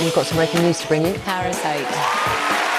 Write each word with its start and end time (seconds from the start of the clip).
We've 0.00 0.14
got 0.14 0.26
some 0.26 0.36
breaking 0.38 0.62
news 0.62 0.80
to 0.80 0.88
bring 0.88 1.04
you. 1.04 1.14
Parasite. 1.24 1.86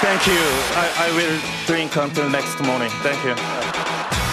Thank 0.00 0.26
you. 0.26 0.40
I, 0.74 1.08
I 1.08 1.16
will 1.16 1.38
drink 1.66 1.96
until 1.96 2.28
next 2.30 2.60
morning. 2.62 2.90
Thank 3.02 3.22
you. 3.24 3.34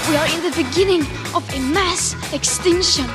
We 0.10 0.16
are 0.16 0.28
in 0.32 0.42
the 0.42 0.56
beginning 0.56 1.02
of 1.36 1.44
a 1.54 1.60
mass 1.60 2.16
extinction. 2.34 3.06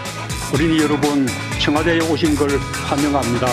어린이 0.52 0.82
여러분, 0.82 1.26
청와대에 1.60 2.00
오신 2.00 2.36
걸 2.36 2.50
환영합니다. 2.88 3.46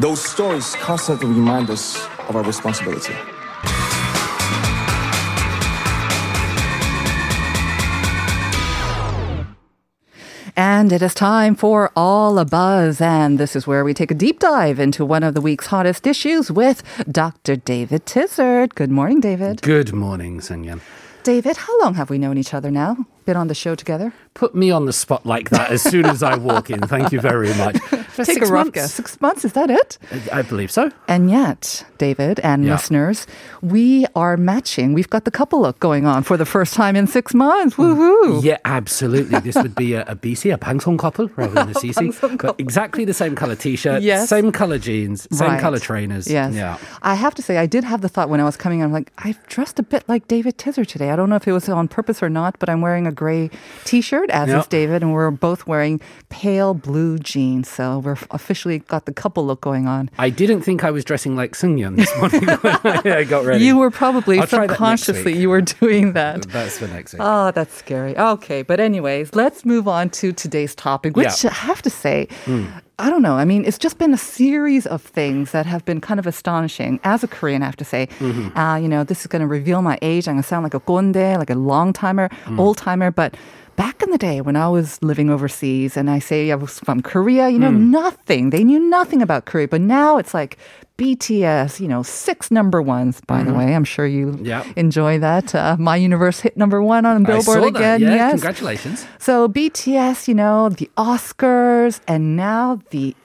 Those 0.00 0.24
stories 0.24 0.74
constantly 0.82 1.28
remind 1.28 1.70
us 1.70 2.08
of 2.28 2.36
our 2.36 2.42
responsibility. 2.42 3.12
And 10.59 10.91
it 10.91 11.01
is 11.01 11.13
time 11.13 11.55
for 11.55 11.89
All 11.95 12.37
a 12.37 12.43
Buzz. 12.43 12.99
And 12.99 13.39
this 13.39 13.55
is 13.55 13.65
where 13.65 13.85
we 13.85 13.93
take 13.93 14.11
a 14.11 14.13
deep 14.13 14.39
dive 14.39 14.77
into 14.77 15.05
one 15.05 15.23
of 15.23 15.33
the 15.33 15.39
week's 15.39 15.67
hottest 15.67 16.05
issues 16.05 16.51
with 16.51 16.83
Dr. 17.09 17.55
David 17.55 18.05
Tizzard. 18.05 18.75
Good 18.75 18.91
morning, 18.91 19.21
David. 19.21 19.61
Good 19.61 19.93
morning, 19.93 20.41
Sunyan. 20.41 20.81
David, 21.23 21.55
how 21.55 21.79
long 21.79 21.93
have 21.93 22.09
we 22.09 22.17
known 22.17 22.37
each 22.37 22.53
other 22.53 22.71
now? 22.71 22.97
Been 23.29 23.37
on 23.37 23.47
the 23.47 23.53
show 23.53 23.75
together? 23.75 24.11
Put 24.33 24.55
me 24.55 24.71
on 24.71 24.85
the 24.87 24.93
spot 24.93 25.23
like 25.23 25.51
that 25.51 25.69
as 25.69 25.83
soon 25.83 26.05
as 26.07 26.23
I 26.23 26.35
walk 26.35 26.71
in. 26.71 26.79
Thank 26.79 27.11
you 27.11 27.19
very 27.21 27.53
much. 27.53 27.77
For 28.09 28.25
Take 28.25 28.37
six 28.37 28.49
a 28.49 28.53
rough 28.53 28.65
months. 28.65 28.71
guess. 28.75 28.93
Six 28.95 29.21
months, 29.21 29.45
is 29.45 29.53
that 29.53 29.69
it? 29.69 29.99
Uh, 30.11 30.17
I 30.33 30.41
believe 30.41 30.71
so. 30.71 30.89
And 31.07 31.29
yet, 31.29 31.85
David 31.99 32.39
and 32.39 32.65
Yeah. 32.65 32.71
listeners, 32.73 33.27
we 33.61 34.07
are 34.15 34.35
matching. 34.35 34.93
We've 34.93 35.09
got 35.11 35.25
the 35.25 35.31
couple 35.31 35.61
look 35.61 35.79
going 35.79 36.07
on 36.07 36.23
for 36.23 36.37
the 36.37 36.45
first 36.45 36.73
time 36.73 36.95
in 36.95 37.05
six 37.05 37.35
months. 37.35 37.75
Mm. 37.75 37.95
Woohoo! 37.95 38.43
Yeah, 38.43 38.57
absolutely. 38.65 39.39
This 39.41 39.55
would 39.55 39.75
be 39.75 39.93
a, 39.93 40.01
a 40.07 40.15
BC, 40.15 40.51
a 40.51 40.57
Pangsong 40.57 40.97
couple 40.97 41.29
rather 41.35 41.53
than 41.53 41.69
a 41.69 41.73
CC. 41.83 42.39
But 42.41 42.55
exactly 42.59 43.05
the 43.05 43.13
same 43.13 43.35
color 43.35 43.55
t-shirt, 43.55 44.01
Yes. 44.01 44.27
same 44.27 44.51
color 44.51 44.79
jeans, 44.79 45.27
same 45.31 45.49
Right. 45.51 45.61
color 45.61 45.77
trainers. 45.79 46.27
Yes. 46.27 46.55
Yeah. 46.55 46.77
I 47.03 47.13
have 47.13 47.35
to 47.35 47.43
say, 47.43 47.57
I 47.57 47.67
did 47.67 47.83
have 47.83 48.01
the 48.01 48.09
thought 48.09 48.27
when 48.29 48.39
I 48.41 48.43
was 48.43 48.57
coming 48.57 48.79
in, 48.79 48.85
I'm 48.85 48.91
like, 48.91 49.11
I've 49.19 49.45
dressed 49.47 49.77
a 49.77 49.83
bit 49.83 50.03
like 50.09 50.27
David 50.27 50.57
Tizzard 50.57 50.87
today. 50.87 51.11
I 51.11 51.15
don't 51.15 51.29
know 51.29 51.35
if 51.37 51.47
it 51.47 51.51
was 51.53 51.69
on 51.69 51.87
purpose 51.87 52.23
or 52.23 52.29
not, 52.29 52.57
but 52.59 52.69
I'm 52.69 52.81
wearing 52.81 53.05
a 53.05 53.11
gray 53.19 53.49
t 53.83 53.99
shirt, 54.01 54.29
as 54.31 54.47
Yeah. 54.49 54.59
is 54.61 54.67
David, 54.67 55.03
and 55.03 55.11
we're 55.13 55.29
both 55.29 55.67
wearing 55.67 55.99
pale 56.29 56.73
blue 56.73 57.19
jeans. 57.19 57.67
So 57.69 57.99
we're 57.99 58.17
officially 58.31 58.79
got 58.79 59.05
the 59.05 59.11
couple 59.13 59.45
look 59.45 59.59
going 59.61 59.85
on. 59.87 60.09
I 60.17 60.29
didn't 60.29 60.61
think 60.61 60.83
I 60.83 60.91
was 60.91 61.03
dressing 61.03 61.35
like 61.35 61.51
Sungyun 61.51 61.97
this 61.97 62.11
morning 62.17 62.45
when 63.03 63.13
I 63.13 63.23
got 63.25 63.45
ready. 63.45 63.65
You 63.65 63.77
were 63.77 63.91
probably 63.91 64.39
I'll 64.39 64.47
subconsciously, 64.47 65.37
you 65.37 65.49
were 65.49 65.61
doing 65.61 66.09
uh, 66.09 66.13
that. 66.19 66.43
That's 66.49 66.77
for 66.79 66.87
next 66.87 67.13
week. 67.13 67.21
Oh, 67.23 67.51
that's 67.51 67.73
scary. 67.75 68.17
Okay, 68.17 68.61
but 68.63 68.79
anyways, 68.79 69.35
let's 69.35 69.65
move 69.65 69.87
on 69.87 70.09
to 70.11 70.31
today's 70.31 70.73
topic, 70.73 71.17
which 71.17 71.43
Yeah. 71.43 71.49
I 71.51 71.53
have 71.69 71.81
to 71.83 71.89
say, 71.89 72.27
hmm. 72.45 72.67
I 72.99 73.09
don't 73.09 73.21
know. 73.21 73.35
I 73.35 73.45
mean, 73.45 73.63
it's 73.65 73.77
just 73.77 73.97
been 73.97 74.13
a 74.13 74.17
series 74.17 74.85
of 74.85 75.01
things 75.01 75.51
that 75.51 75.65
have 75.65 75.85
been 75.85 76.01
kind 76.01 76.19
of 76.19 76.27
astonishing. 76.27 76.99
As 77.03 77.23
a 77.23 77.27
Korean, 77.27 77.63
I 77.63 77.65
have 77.65 77.77
to 77.77 77.85
say, 77.85 78.09
uh, 78.55 78.75
you 78.75 78.89
know, 78.89 79.03
this 79.05 79.21
is 79.21 79.27
going 79.27 79.41
to 79.41 79.47
reveal 79.47 79.81
my 79.81 79.97
age. 80.01 80.27
I'm 80.27 80.35
going 80.35 80.43
to 80.43 80.47
sound 80.47 80.63
like 80.63 80.73
a 80.73 80.81
kkondae, 80.81 81.37
like 81.37 81.49
a 81.49 81.55
long 81.55 81.93
timer, 81.93 82.29
old 82.57 82.77
timer, 82.77 83.09
but. 83.11 83.35
Back 83.79 84.03
in 84.03 84.09
the 84.11 84.17
day 84.17 84.41
when 84.41 84.57
I 84.57 84.67
was 84.67 85.01
living 85.01 85.29
overseas 85.29 85.95
and 85.95 86.09
I 86.09 86.19
say 86.19 86.51
I 86.51 86.55
was 86.55 86.79
from 86.79 86.99
Korea, 87.01 87.47
you 87.47 87.57
know, 87.57 87.71
nothing. 87.71 88.49
They 88.49 88.65
knew 88.65 88.77
nothing 88.77 89.21
about 89.21 89.45
Korea. 89.45 89.69
But 89.69 89.79
now 89.79 90.17
it's 90.17 90.33
like 90.33 90.57
BTS, 90.97 91.79
you 91.79 91.87
know, 91.87 92.03
six 92.03 92.51
number 92.51 92.81
ones, 92.81 93.21
by 93.25 93.41
the 93.41 93.53
way. 93.53 93.73
I'm 93.73 93.85
sure 93.85 94.05
you 94.05 94.37
Yeah. 94.43 94.65
enjoy 94.75 95.17
that. 95.19 95.55
Uh, 95.55 95.77
My 95.79 95.95
Universe 95.95 96.41
hit 96.41 96.57
number 96.57 96.83
one 96.83 97.05
on 97.05 97.23
Billboard 97.23 97.63
again. 97.63 98.01
Yeah, 98.01 98.15
yes. 98.15 98.31
congratulations. 98.31 99.05
So 99.17 99.47
BTS, 99.47 100.27
you 100.27 100.33
know, 100.35 100.67
the 100.67 100.89
Oscars, 100.97 102.01
and 102.05 102.35
now 102.35 102.81
the 102.89 103.15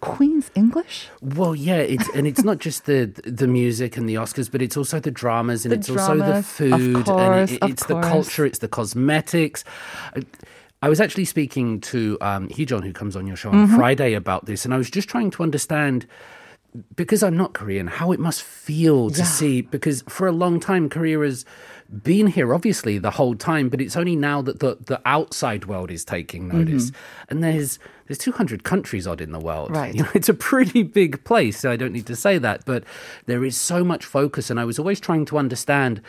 Queen's 0.00 0.50
English. 0.54 1.08
Well, 1.20 1.54
yeah, 1.54 1.76
it's 1.78 2.08
and 2.14 2.26
it's 2.26 2.44
not 2.44 2.58
just 2.58 2.86
the 2.86 3.06
the 3.24 3.46
music 3.46 3.96
and 3.96 4.08
the 4.08 4.14
Oscars, 4.14 4.50
but 4.50 4.62
it's 4.62 4.76
also 4.76 5.00
the 5.00 5.10
dramas 5.10 5.64
and 5.64 5.72
The 5.72 5.76
it's 5.78 5.88
also 5.90 6.14
the 6.16 6.24
dramas, 6.24 6.38
of 6.38 6.46
food 6.46 7.04
course, 7.06 7.20
and 7.20 7.50
it, 7.50 7.70
it's 7.70 7.86
the 7.86 8.00
culture, 8.00 8.44
it's 8.46 8.58
the 8.58 8.68
cosmetics. 8.68 9.64
I, 10.82 10.88
was 10.88 11.00
actually 11.00 11.24
speaking 11.24 11.80
to 11.80 12.18
um, 12.20 12.48
Heejun, 12.48 12.84
who 12.84 12.92
comes 12.92 13.16
on 13.16 13.26
your 13.26 13.36
show 13.36 13.50
on 13.50 13.66
Mm-hmm. 13.66 13.76
Friday, 13.76 14.14
about 14.14 14.44
this, 14.46 14.64
and 14.64 14.72
I 14.74 14.76
was 14.76 14.90
just 14.90 15.08
trying 15.08 15.30
to 15.32 15.42
understand 15.42 16.06
because 16.94 17.22
I'm 17.22 17.36
not 17.36 17.54
Korean, 17.54 17.86
how 17.86 18.12
it 18.12 18.20
must 18.20 18.42
feel 18.42 19.08
to 19.10 19.18
Yeah. 19.20 19.24
see. 19.24 19.62
Because 19.62 20.02
for 20.08 20.26
a 20.26 20.32
long 20.32 20.60
time, 20.60 20.88
Korea 20.90 21.18
has 21.20 21.44
been 22.02 22.26
here, 22.28 22.52
obviously, 22.54 22.98
the 22.98 23.12
whole 23.12 23.34
time, 23.34 23.68
but 23.68 23.80
it's 23.80 23.96
only 23.96 24.16
now 24.16 24.42
that 24.42 24.60
the, 24.60 24.76
the 24.86 25.00
outside 25.04 25.66
world 25.66 25.90
is 25.90 26.04
taking 26.04 26.48
notice. 26.48 26.92
And 27.28 27.42
there's 27.42 27.78
there's 28.06 28.18
200 28.18 28.62
countries 28.62 29.04
odd 29.06 29.20
in 29.20 29.32
the 29.32 29.40
world. 29.40 29.70
Mm-hmm. 29.70 29.78
Right. 29.80 29.94
You 29.94 30.02
know, 30.04 30.10
it's 30.14 30.28
a 30.28 30.34
pretty 30.34 30.82
big 30.84 31.24
place. 31.24 31.58
So 31.58 31.70
I 31.72 31.76
don't 31.76 31.92
need 31.92 32.06
to 32.06 32.14
say 32.16 32.38
that, 32.38 32.64
but 32.64 32.84
there 33.26 33.44
is 33.44 33.56
so 33.56 33.82
much 33.84 34.04
focus, 34.04 34.48
and 34.50 34.60
I 34.60 34.64
was 34.64 34.78
always 34.78 35.00
trying 35.00 35.24
to 35.26 35.38
understand. 35.38 36.00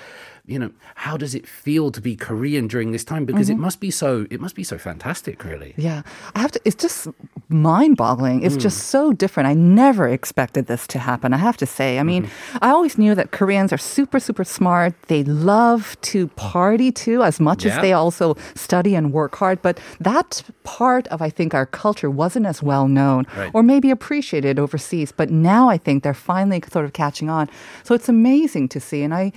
You 0.50 0.60
know, 0.60 0.72
how 0.96 1.18
does 1.18 1.36
it 1.36 1.46
feel 1.46 1.92
to 1.92 2.00
be 2.00 2.16
Korean 2.16 2.68
during 2.70 2.94
this 2.94 3.04
time? 3.04 3.26
Because 3.26 3.50
Mm-hmm. 3.50 3.60
it 3.60 3.62
must 3.68 3.80
be 3.82 3.92
so. 3.92 4.26
It 4.30 4.40
must 4.40 4.56
be 4.56 4.64
so 4.64 4.78
fantastic, 4.78 5.44
really. 5.44 5.74
Yeah, 5.76 6.04
I 6.36 6.40
have 6.40 6.52
to. 6.54 6.62
It's 6.64 6.82
just 6.82 7.10
mind-boggling. 7.50 8.44
It's 8.44 8.56
Hmm. 8.56 8.62
just 8.68 8.80
so 8.96 9.12
different. 9.12 9.48
I 9.50 9.54
never 9.54 10.08
expected 10.08 10.68
this 10.68 10.88
to 10.88 11.00
happen. 11.00 11.34
I 11.34 11.38
have 11.38 11.58
to 11.58 11.66
say. 11.66 12.00
I 12.00 12.04
mean, 12.04 12.24
Mm-hmm. 12.24 12.58
I 12.66 12.70
always 12.70 12.98
knew 12.98 13.14
that 13.16 13.32
Koreans 13.32 13.74
are 13.74 13.78
super, 13.96 14.20
super 14.28 14.46
smart. 14.46 14.94
They 15.08 15.24
love 15.26 15.67
to 16.12 16.28
party 16.54 16.92
too, 16.92 17.20
as 17.24 17.40
much 17.40 17.66
as 17.66 17.76
they 17.82 17.94
also 17.94 18.36
study 18.56 18.96
and 18.96 19.12
work 19.14 19.36
hard. 19.42 19.58
But 19.62 19.80
that 20.00 20.44
part 20.64 21.08
of 21.14 21.22
I 21.22 21.30
think 21.38 21.54
our 21.54 21.66
culture 21.84 22.10
wasn't 22.10 22.46
as 22.46 22.60
well 22.64 22.88
known 22.88 23.26
Right. 23.38 23.52
or 23.54 23.64
maybe 23.64 23.90
appreciated 23.92 24.60
overseas. 24.60 25.12
But 25.12 25.30
now 25.30 25.70
I 25.76 25.78
think 25.78 26.04
they're 26.04 26.24
finally 26.34 26.62
sort 26.72 26.86
of 26.86 26.94
catching 26.94 27.30
on. 27.30 27.50
So 27.84 27.96
it's 27.96 28.10
amazing 28.10 28.70
to 28.70 28.80
see. 28.80 29.04
And 29.06 29.14
I, 29.14 29.32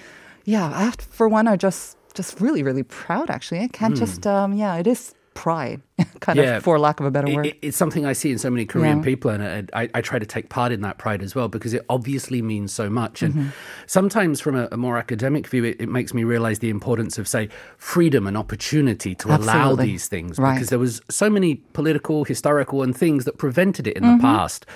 yeah, 0.45 0.67
I 0.73 0.91
for 1.19 1.27
one, 1.29 1.47
are 1.49 1.57
just 1.57 1.97
just 2.15 2.41
really, 2.41 2.63
really 2.63 2.83
proud. 2.83 3.31
Actually, 3.31 3.61
I 3.61 3.69
can't 3.69 3.97
just. 3.97 4.27
Um, 4.27 4.53
yeah, 4.55 4.81
it 4.81 4.87
is 4.87 5.15
pride, 5.35 5.81
kind. 6.21 6.39
Yeah. 6.39 6.57
of, 6.57 6.63
for 6.63 6.79
lack 6.79 7.01
of 7.01 7.07
a 7.07 7.11
better 7.11 7.33
word. 7.35 7.47
it- 7.47 7.59
it's 7.63 7.77
something 7.77 8.07
I 8.07 8.13
see 8.13 8.31
in 8.31 8.39
so 8.39 8.51
many 8.51 8.65
Korean 8.67 8.99
Yeah. 8.99 9.05
people, 9.05 9.31
and 9.31 9.71
I, 9.75 9.89
I, 9.95 10.01
try 10.01 10.19
to 10.19 10.27
take 10.27 10.49
part 10.49 10.73
in 10.73 10.81
that 10.83 10.99
pride 10.99 11.23
as 11.23 11.35
well 11.35 11.49
because 11.49 11.75
it 11.75 11.85
obviously 11.89 12.43
means 12.43 12.73
so 12.73 12.89
much. 12.91 13.23
And 13.23 13.35
Mm-hmm. 13.35 13.49
sometimes, 13.87 14.41
from 14.41 14.57
a, 14.57 14.69
a 14.73 14.77
more 14.77 14.99
academic 14.99 15.47
view, 15.47 15.65
it, 15.65 15.81
it 15.81 15.89
makes 15.89 16.13
me 16.15 16.25
realize 16.25 16.59
the 16.61 16.71
importance 16.71 17.19
of, 17.19 17.27
say, 17.29 17.49
freedom 17.79 18.27
and 18.27 18.37
opportunity 18.37 19.15
to 19.17 19.35
allow 19.35 19.75
these 19.75 20.09
things 20.09 20.39
Right. 20.39 20.55
because 20.55 20.69
there 20.69 20.79
was 20.79 21.01
so 21.09 21.29
many 21.31 21.57
political, 21.73 22.25
historical, 22.25 22.83
and 22.83 22.97
things 22.97 23.25
that 23.25 23.39
prevented 23.39 23.87
it 23.87 23.97
in 23.97 24.03
Mm-hmm. 24.05 24.17
the 24.19 24.23
past. 24.23 24.67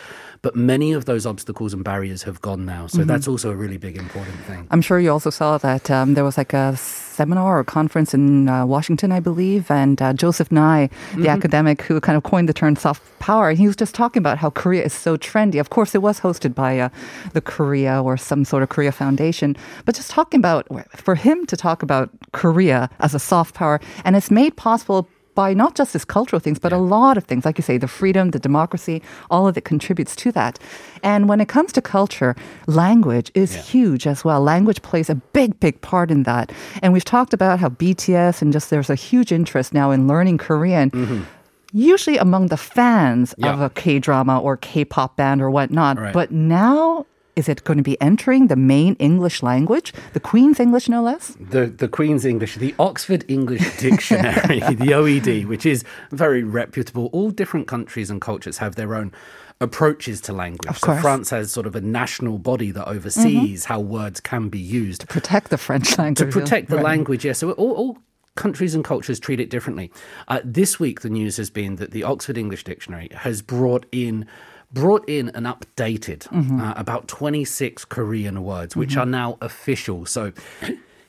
But 0.43 0.55
many 0.55 0.93
of 0.93 1.07
those 1.07 1.25
obstacles 1.25 1.73
and 1.73 1.83
barriers 1.83 2.25
have 2.25 2.43
gone 2.43 2.67
now. 2.67 2.85
Mm-hmm. 2.85 2.99
So 2.99 3.05
that's 3.05 3.27
also 3.27 3.51
a 3.51 3.57
really 3.57 3.79
big, 3.79 3.97
important 3.97 4.37
thing. 4.41 4.67
I'm 4.71 4.83
sure 4.83 5.01
you 5.01 5.11
also 5.11 5.31
saw 5.31 5.57
that 5.57 5.91
um, 5.91 6.13
there 6.13 6.25
was 6.25 6.37
like 6.37 6.53
a 6.53 6.77
seminar 6.77 7.59
or 7.61 7.65
conference 7.65 8.13
in 8.13 8.47
uh, 8.49 8.67
Washington, 8.67 9.11
I 9.11 9.21
believe, 9.21 9.71
and 9.71 10.03
uh, 10.03 10.13
Joseph 10.13 10.53
Nye, 10.53 10.91
Mm-hmm. 11.15 11.23
the 11.23 11.29
academic 11.29 11.83
who 11.83 12.01
kind 12.01 12.17
of 12.17 12.23
coined 12.23 12.49
the 12.49 12.53
term 12.53 12.77
soft 12.77 13.03
power, 13.19 13.53
he 13.53 13.67
was 13.67 13.77
just 13.77 13.95
talking 13.95 14.21
about 14.21 14.39
how 14.39 14.51
Korea 14.51 14.85
is 14.85 14.93
so 14.93 15.17
trendy. 15.17 15.61
Of 15.61 15.71
course, 15.71 15.95
it 15.95 16.03
was 16.03 16.21
hosted 16.21 16.55
by 16.55 16.79
uh, 16.79 16.89
the 17.33 17.41
Korea 17.41 18.03
or 18.03 18.17
some 18.17 18.45
sort 18.45 18.63
of 18.63 18.69
Korea 18.69 18.93
Foundation, 18.93 19.57
but 19.85 19.95
just 19.95 20.11
talking 20.11 20.39
about 20.39 20.67
for 20.97 21.15
him 21.15 21.47
to 21.47 21.57
talk 21.57 21.83
about 21.83 22.11
Korea 22.33 22.91
as 23.01 23.15
a 23.15 23.19
soft 23.19 23.55
power, 23.55 23.81
and 24.05 24.17
it's 24.17 24.31
made 24.31 24.57
possible 24.57 25.09
by 25.35 25.55
not 25.55 25.75
just 25.75 25.93
his 25.93 26.05
cultural 26.05 26.41
things, 26.41 26.59
but 26.59 26.73
a 26.73 26.79
lot 26.79 27.17
of 27.17 27.25
things, 27.25 27.45
like 27.45 27.59
you 27.59 27.63
say, 27.63 27.79
the 27.79 27.89
freedom, 27.89 28.31
the 28.31 28.39
democracy, 28.39 29.03
all 29.31 29.47
of 29.49 29.57
it 29.57 29.65
contributes 29.65 30.15
to 30.17 30.33
that. 30.33 30.59
And 31.03 31.29
when 31.29 31.41
it 31.41 31.49
comes 31.49 31.73
to 31.73 31.83
culture, 31.83 32.35
language 32.67 33.31
is 33.35 33.55
huge 33.55 34.07
as 34.07 34.25
well. 34.25 34.41
Language 34.41 34.83
plays 34.83 35.11
a 35.11 35.15
big, 35.15 35.59
big 35.61 35.81
part 35.81 36.11
in 36.11 36.23
that. 36.25 36.53
And 36.83 36.93
we've 36.93 37.05
talked 37.05 37.35
about 37.35 37.59
how 37.59 37.69
BTS 37.69 38.43
and 38.43 38.53
just 38.53 38.71
there's 38.71 38.91
a 38.91 38.95
huge 38.95 39.33
interest 39.33 39.75
now 39.75 39.91
in 39.91 40.07
learning 40.07 40.39
Korean. 40.39 41.27
Usually 41.73 42.19
among 42.19 42.47
the 42.49 42.57
fans 42.57 43.33
of 43.35 43.39
Mm-hmm. 43.55 43.63
A 43.63 43.71
K 43.71 43.99
drama 43.99 44.39
or 44.41 44.57
K 44.57 44.85
pop 44.85 45.17
band 45.17 45.43
or 45.43 45.51
whatnot. 45.51 45.99
Right. 45.99 46.13
But 46.15 46.31
now, 46.31 47.07
is 47.37 47.49
it 47.49 47.65
going 47.65 47.77
to 47.79 47.83
be 47.83 48.01
entering 48.01 48.47
the 48.47 48.57
main 48.57 48.95
English 48.97 49.43
language, 49.43 49.93
the 50.13 50.21
Queen's 50.21 50.61
English, 50.61 50.89
no 50.89 51.03
less? 51.03 51.37
the 51.41 51.67
the 51.67 51.89
Queen's 51.89 52.25
English, 52.25 52.55
the 52.57 52.75
Oxford 52.79 53.25
English 53.29 53.77
Dictionary, 53.79 54.61
the 54.85 54.93
OED, 55.01 55.47
which 55.47 55.67
is 55.67 55.85
very 56.11 56.43
reputable. 56.43 57.07
All 57.13 57.31
different 57.31 57.67
countries 57.67 58.11
and 58.11 58.21
cultures 58.21 58.59
have 58.59 58.75
their 58.77 58.95
own 58.95 59.13
approaches 59.61 60.21
to 60.23 60.33
language. 60.33 60.69
Of 60.69 60.79
so 60.79 60.87
course. 60.87 60.97
Mm-hmm. 60.97 61.03
France 61.03 61.31
has 61.31 61.53
sort 61.53 61.67
of 61.67 61.75
a 61.77 61.81
national 61.81 62.39
body 62.39 62.71
that 62.73 62.87
oversees 62.89 63.67
how 63.67 63.81
words 63.81 64.21
can 64.21 64.49
be 64.49 64.59
used 64.59 65.03
to 65.03 65.07
Protect 65.07 65.51
the 65.51 65.59
French 65.59 65.97
language. 65.99 66.19
to 66.19 66.41
protect 66.41 66.69
the 66.71 66.77
Right. 66.77 66.85
language. 66.85 67.25
Yeah, 67.25 67.33
so 67.33 67.53
all, 67.53 67.73
all 67.73 67.99
countries 68.35 68.75
and 68.75 68.85
cultures 68.85 69.21
treat 69.21 69.39
it 69.39 69.49
differently. 69.51 69.93
Uh, 70.27 70.41
this 70.45 70.81
week, 70.81 71.01
the 71.03 71.09
news 71.11 71.37
has 71.37 71.51
been 71.51 71.77
that 71.77 71.93
the 71.93 72.03
Oxford 72.03 72.37
English 72.37 72.65
Dictionary 72.65 73.09
has 73.13 73.43
brought 73.43 73.87
in 73.93 74.27
brought 74.75 75.09
in 75.09 75.29
and 75.31 75.47
updated 75.47 76.21
Mm-hmm. 76.29 76.61
uh, 76.61 76.75
about 76.77 77.09
26 77.09 77.85
Korean 77.87 78.43
words, 78.45 78.77
which 78.77 78.97
are 78.97 79.07
now 79.07 79.39
official. 79.41 80.05
So. 80.07 80.33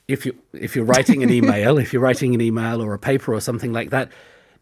If 0.08 0.24
you 0.24 0.36
if 0.52 0.76
you're 0.76 0.84
writing 0.84 1.24
an 1.24 1.30
email, 1.30 1.78
if 1.84 1.92
you're 1.92 2.00
writing 2.00 2.32
an 2.32 2.40
email 2.40 2.80
or 2.80 2.94
a 2.94 2.98
paper 2.98 3.34
or 3.34 3.40
something 3.40 3.72
like 3.72 3.90
that, 3.90 4.08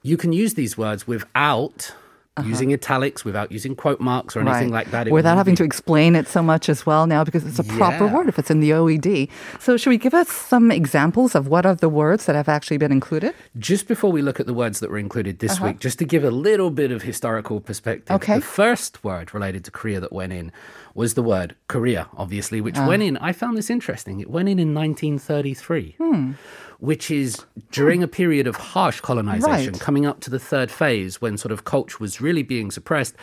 you 0.03 0.17
can 0.17 0.33
use 0.33 0.55
these 0.55 0.79
words 0.79 1.07
without 1.07 1.93
using 2.43 2.73
italics, 2.73 3.25
without 3.25 3.53
using 3.53 3.77
quote 3.77 4.01
marks 4.01 4.35
or 4.35 4.41
anything 4.41 4.71
like 4.73 4.91
that. 4.91 5.09
Without 5.11 5.37
having 5.37 5.53
be- 5.55 5.59
to 5.59 5.65
explain 5.65 6.17
it 6.17 6.27
so 6.27 6.43
much 6.43 6.69
as 6.69 6.85
well 6.85 7.07
now 7.07 7.23
because 7.23 7.45
it's 7.47 7.61
a 7.61 7.65
proper 7.65 8.07
word 8.09 8.29
if 8.29 8.39
it's 8.41 8.51
in 8.51 8.59
the 8.61 8.71
OED. 8.71 9.29
So, 9.61 9.77
should 9.77 9.91
we 9.91 9.99
give 9.99 10.15
us 10.15 10.29
some 10.31 10.73
examples 10.73 11.37
of 11.37 11.47
what 11.47 11.65
are 11.65 11.77
the 11.77 11.89
words 11.89 12.27
that 12.27 12.35
have 12.35 12.49
actually 12.49 12.79
been 12.79 12.91
included? 12.91 13.35
Just 13.59 13.87
before 13.87 14.11
we 14.11 14.21
look 14.21 14.41
at 14.41 14.47
the 14.47 14.55
words 14.55 14.81
that 14.81 14.91
were 14.91 14.99
included 14.99 15.39
this 15.39 15.61
week, 15.61 15.79
just 15.79 15.99
to 16.01 16.05
give 16.05 16.25
a 16.25 16.31
little 16.31 16.71
bit 16.71 16.91
of 16.91 17.03
historical 17.03 17.61
perspective, 17.61 18.11
Uh-huh. 18.11 18.17
Okay. 18.17 18.35
the 18.37 18.41
first 18.45 19.05
word 19.05 19.33
related 19.33 19.65
to 19.67 19.71
Korea 19.71 20.01
that 20.01 20.13
went 20.13 20.33
in 20.33 20.51
was 20.95 21.15
the 21.15 21.23
word 21.23 21.55
Korea, 21.69 22.09
obviously, 22.17 22.61
which 22.61 22.77
Ah. 22.79 22.87
went 22.87 23.03
in. 23.03 23.17
I 23.19 23.33
found 23.33 23.57
this 23.57 23.69
interesting. 23.71 24.21
It 24.21 24.31
went 24.31 24.49
in 24.49 24.59
in 24.59 24.73
1933. 24.73 25.97
Hmm. 25.99 26.33
Which 26.81 27.11
is 27.11 27.45
during 27.71 28.03
a 28.03 28.09
period 28.09 28.47
of 28.47 28.57
harsh 28.57 29.01
colonization, 29.01 29.73
Right. 29.73 29.81
coming 29.81 30.05
up 30.07 30.21
to 30.21 30.31
the 30.31 30.39
third 30.39 30.71
phase 30.71 31.21
when 31.21 31.37
sort 31.39 31.53
of 31.53 31.65
culture 31.65 31.97
was 32.01 32.21
really 32.21 32.43
being 32.43 32.71
suppressed. 32.71 33.15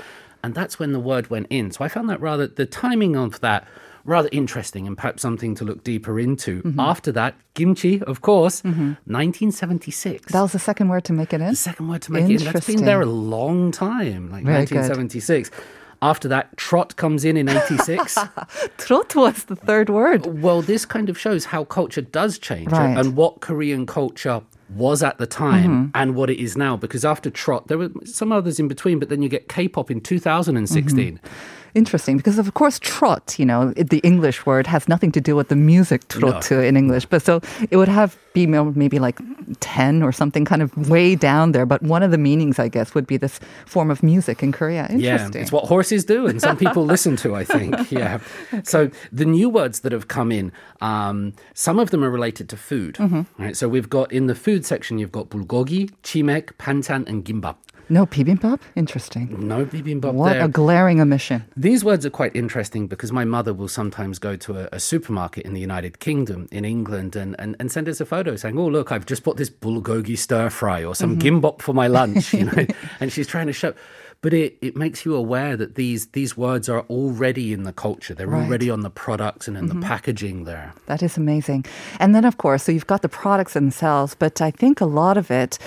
And 0.43 0.55
that's 0.55 0.79
when 0.79 0.91
the 0.93 0.99
word 0.99 1.29
went 1.29 1.47
in. 1.49 1.69
So 1.71 1.85
I 1.85 1.87
found 1.87 2.09
that 2.09 2.19
rather, 2.19 2.47
the 2.47 2.65
timing 2.65 3.15
of 3.15 3.39
that 3.41 3.67
rather 4.03 4.29
interesting 4.31 4.87
and 4.87 4.97
perhaps 4.97 5.21
something 5.21 5.53
to 5.53 5.63
look 5.63 5.83
deeper 5.83 6.19
into. 6.19 6.63
Mm-hmm. 6.63 6.79
After 6.79 7.11
that, 7.11 7.35
kimchi, 7.53 8.01
of 8.03 8.21
course, 8.21 8.63
1976. 8.63 10.31
That 10.31 10.41
was 10.41 10.53
the 10.53 10.59
second 10.59 10.89
word 10.89 11.03
to 11.05 11.13
make 11.13 11.33
it 11.33 11.41
in. 11.41 11.49
the 11.49 11.55
second 11.55 11.87
word 11.87 12.01
to 12.03 12.11
make 12.11 12.23
it. 12.29 12.41
in. 12.41 12.51
That's 12.51 12.65
been 12.65 12.83
there 12.85 13.01
a 13.01 13.05
long 13.05 13.71
time, 13.71 14.31
like 14.31 14.43
Very 14.43 14.65
good. 14.65 14.91
1976. 16.01 16.07
After 16.11 16.27
that, 16.27 16.57
trot 16.57 16.95
comes 16.95 17.25
in 17.25 17.37
in 17.37 17.49
86. 17.49 18.17
Trot 18.77 19.15
was 19.15 19.43
the 19.45 19.55
third 19.55 19.89
word. 19.89 20.41
well, 20.41 20.61
this 20.61 20.85
kind 20.85 21.09
of 21.09 21.17
shows 21.17 21.45
how 21.45 21.63
culture 21.63 22.01
does 22.01 22.37
change 22.39 22.71
Right. 22.71 22.97
and 22.97 23.15
what 23.15 23.41
Korean 23.41 23.85
culture 23.85 24.41
was 24.69 25.03
at 25.03 25.17
the 25.17 25.27
time 25.27 25.63
mm-hmm. 25.69 25.89
and 25.95 26.15
what 26.15 26.29
it 26.29 26.39
is 26.41 26.57
now. 26.57 26.77
Because 26.77 27.03
after 27.05 27.29
trot, 27.29 27.67
there 27.67 27.77
were 27.77 27.91
some 28.05 28.31
others 28.31 28.59
in 28.59 28.67
between, 28.67 28.99
but 28.99 29.09
then 29.09 29.21
you 29.21 29.29
get 29.29 29.47
K-pop 29.49 29.91
in 29.91 30.01
2016. 30.01 31.15
Mm-hmm. 31.15 31.27
Interesting, 31.73 32.17
because 32.17 32.37
of 32.37 32.53
course, 32.53 32.79
trot, 32.79 33.35
you 33.37 33.45
know, 33.45 33.71
the 33.71 33.99
English 33.99 34.45
word 34.45 34.67
has 34.67 34.87
nothing 34.87 35.11
to 35.13 35.21
do 35.21 35.35
with 35.35 35.49
the 35.49 35.55
music 35.55 36.07
trot 36.07 36.51
in 36.51 36.77
English, 36.77 37.05
but 37.05 37.21
so 37.21 37.41
it 37.69 37.77
would 37.77 37.87
have 37.87 38.17
be 38.33 38.47
maybe 38.47 38.99
like 38.99 39.19
10 39.59 40.03
or 40.03 40.11
something 40.11 40.45
kind 40.45 40.61
of 40.61 40.89
way 40.89 41.15
down 41.15 41.51
there. 41.51 41.65
But 41.65 41.81
one 41.83 42.03
of 42.03 42.11
the 42.11 42.17
meanings, 42.17 42.59
I 42.59 42.67
guess, 42.67 42.95
would 42.95 43.07
be 43.07 43.17
this 43.17 43.39
form 43.65 43.91
of 43.91 44.03
music 44.03 44.41
in 44.43 44.51
Korea. 44.51 44.87
Yeah, 44.91 45.29
it's 45.33 45.51
what 45.51 45.65
horses 45.65 46.05
do, 46.05 46.27
and 46.27 46.41
some 46.41 46.57
people 46.57 46.85
listen 46.95 47.15
to. 47.17 47.35
I 47.35 47.43
think. 47.43 47.91
Yeah. 47.91 48.19
So 48.63 48.89
the 49.11 49.25
new 49.25 49.49
words 49.49 49.81
that 49.81 49.91
have 49.91 50.07
come 50.07 50.31
in, 50.31 50.51
um, 50.81 51.33
some 51.53 51.79
of 51.79 51.91
them 51.91 52.03
are 52.03 52.09
related 52.09 52.49
to 52.49 52.57
food. 52.57 52.95
Mm-hmm. 52.95 53.43
Right. 53.43 53.57
So 53.57 53.67
we've 53.67 53.89
got 53.89 54.11
in 54.11 54.27
the 54.27 54.35
food 54.35 54.65
section, 54.65 54.97
you've 54.97 55.11
got 55.11 55.29
bulgogi, 55.29 55.91
chimaek, 56.03 56.53
banchan, 56.57 57.07
and 57.07 57.25
gimbap. 57.25 57.57
No 57.91 58.05
bibimbap? 58.05 58.59
Interesting. 58.75 59.47
No 59.47 59.65
bibimbap 59.65 60.13
What 60.13 60.33
there. 60.33 60.45
a 60.45 60.47
glaring 60.47 61.01
omission. 61.01 61.43
These 61.57 61.83
words 61.83 62.05
are 62.05 62.09
quite 62.09 62.35
interesting 62.35 62.87
because 62.87 63.11
my 63.11 63.25
mother 63.25 63.53
will 63.53 63.67
sometimes 63.67 64.17
go 64.17 64.35
to 64.37 64.59
a, 64.61 64.69
a 64.71 64.79
supermarket 64.79 65.45
in 65.45 65.53
the 65.53 65.59
United 65.59 65.99
Kingdom, 65.99 66.47
in 66.51 66.65
England, 66.65 67.15
and, 67.15 67.35
and, 67.37 67.55
and 67.59 67.71
send 67.71 67.87
us 67.89 67.99
a 68.01 68.05
photo 68.05 68.35
saying, 68.35 68.57
"Oh, 68.57 68.67
look, 68.67 68.91
I've 68.91 69.05
just 69.05 69.23
bought 69.23 69.37
this 69.37 69.49
bulgogi 69.49 70.17
stir 70.17 70.49
fry 70.49 70.83
or 70.83 70.95
some 70.95 71.17
mm-hmm. 71.17 71.39
gimbap 71.39 71.61
for 71.61 71.73
my 71.73 71.87
lunch," 71.87 72.33
you 72.33 72.45
know, 72.45 72.65
and 72.99 73.11
she's 73.11 73.27
trying 73.27 73.47
to 73.47 73.53
show. 73.53 73.73
But 74.21 74.33
it, 74.35 74.57
it 74.61 74.75
makes 74.77 75.03
you 75.03 75.15
aware 75.15 75.57
that 75.57 75.73
these 75.75 76.07
these 76.13 76.37
words 76.37 76.69
are 76.69 76.81
already 76.89 77.53
in 77.53 77.63
the 77.63 77.73
culture. 77.73 78.13
They're 78.13 78.27
Right. 78.27 78.45
already 78.45 78.69
on 78.69 78.81
the 78.81 78.91
products 78.91 79.47
and 79.47 79.57
in 79.57 79.65
the 79.65 79.73
mm-hmm. 79.73 79.83
packaging 79.83 80.43
there. 80.45 80.73
That 80.85 81.01
is 81.01 81.17
amazing. 81.17 81.65
And 81.99 82.13
then, 82.13 82.23
of 82.23 82.37
course, 82.37 82.63
so 82.63 82.71
you've 82.71 82.87
got 82.87 83.01
the 83.01 83.09
products 83.09 83.53
themselves, 83.53 84.15
but 84.15 84.39
I 84.39 84.51
think 84.51 84.79
a 84.79 84.85
lot 84.85 85.17
of 85.17 85.31
it, 85.31 85.57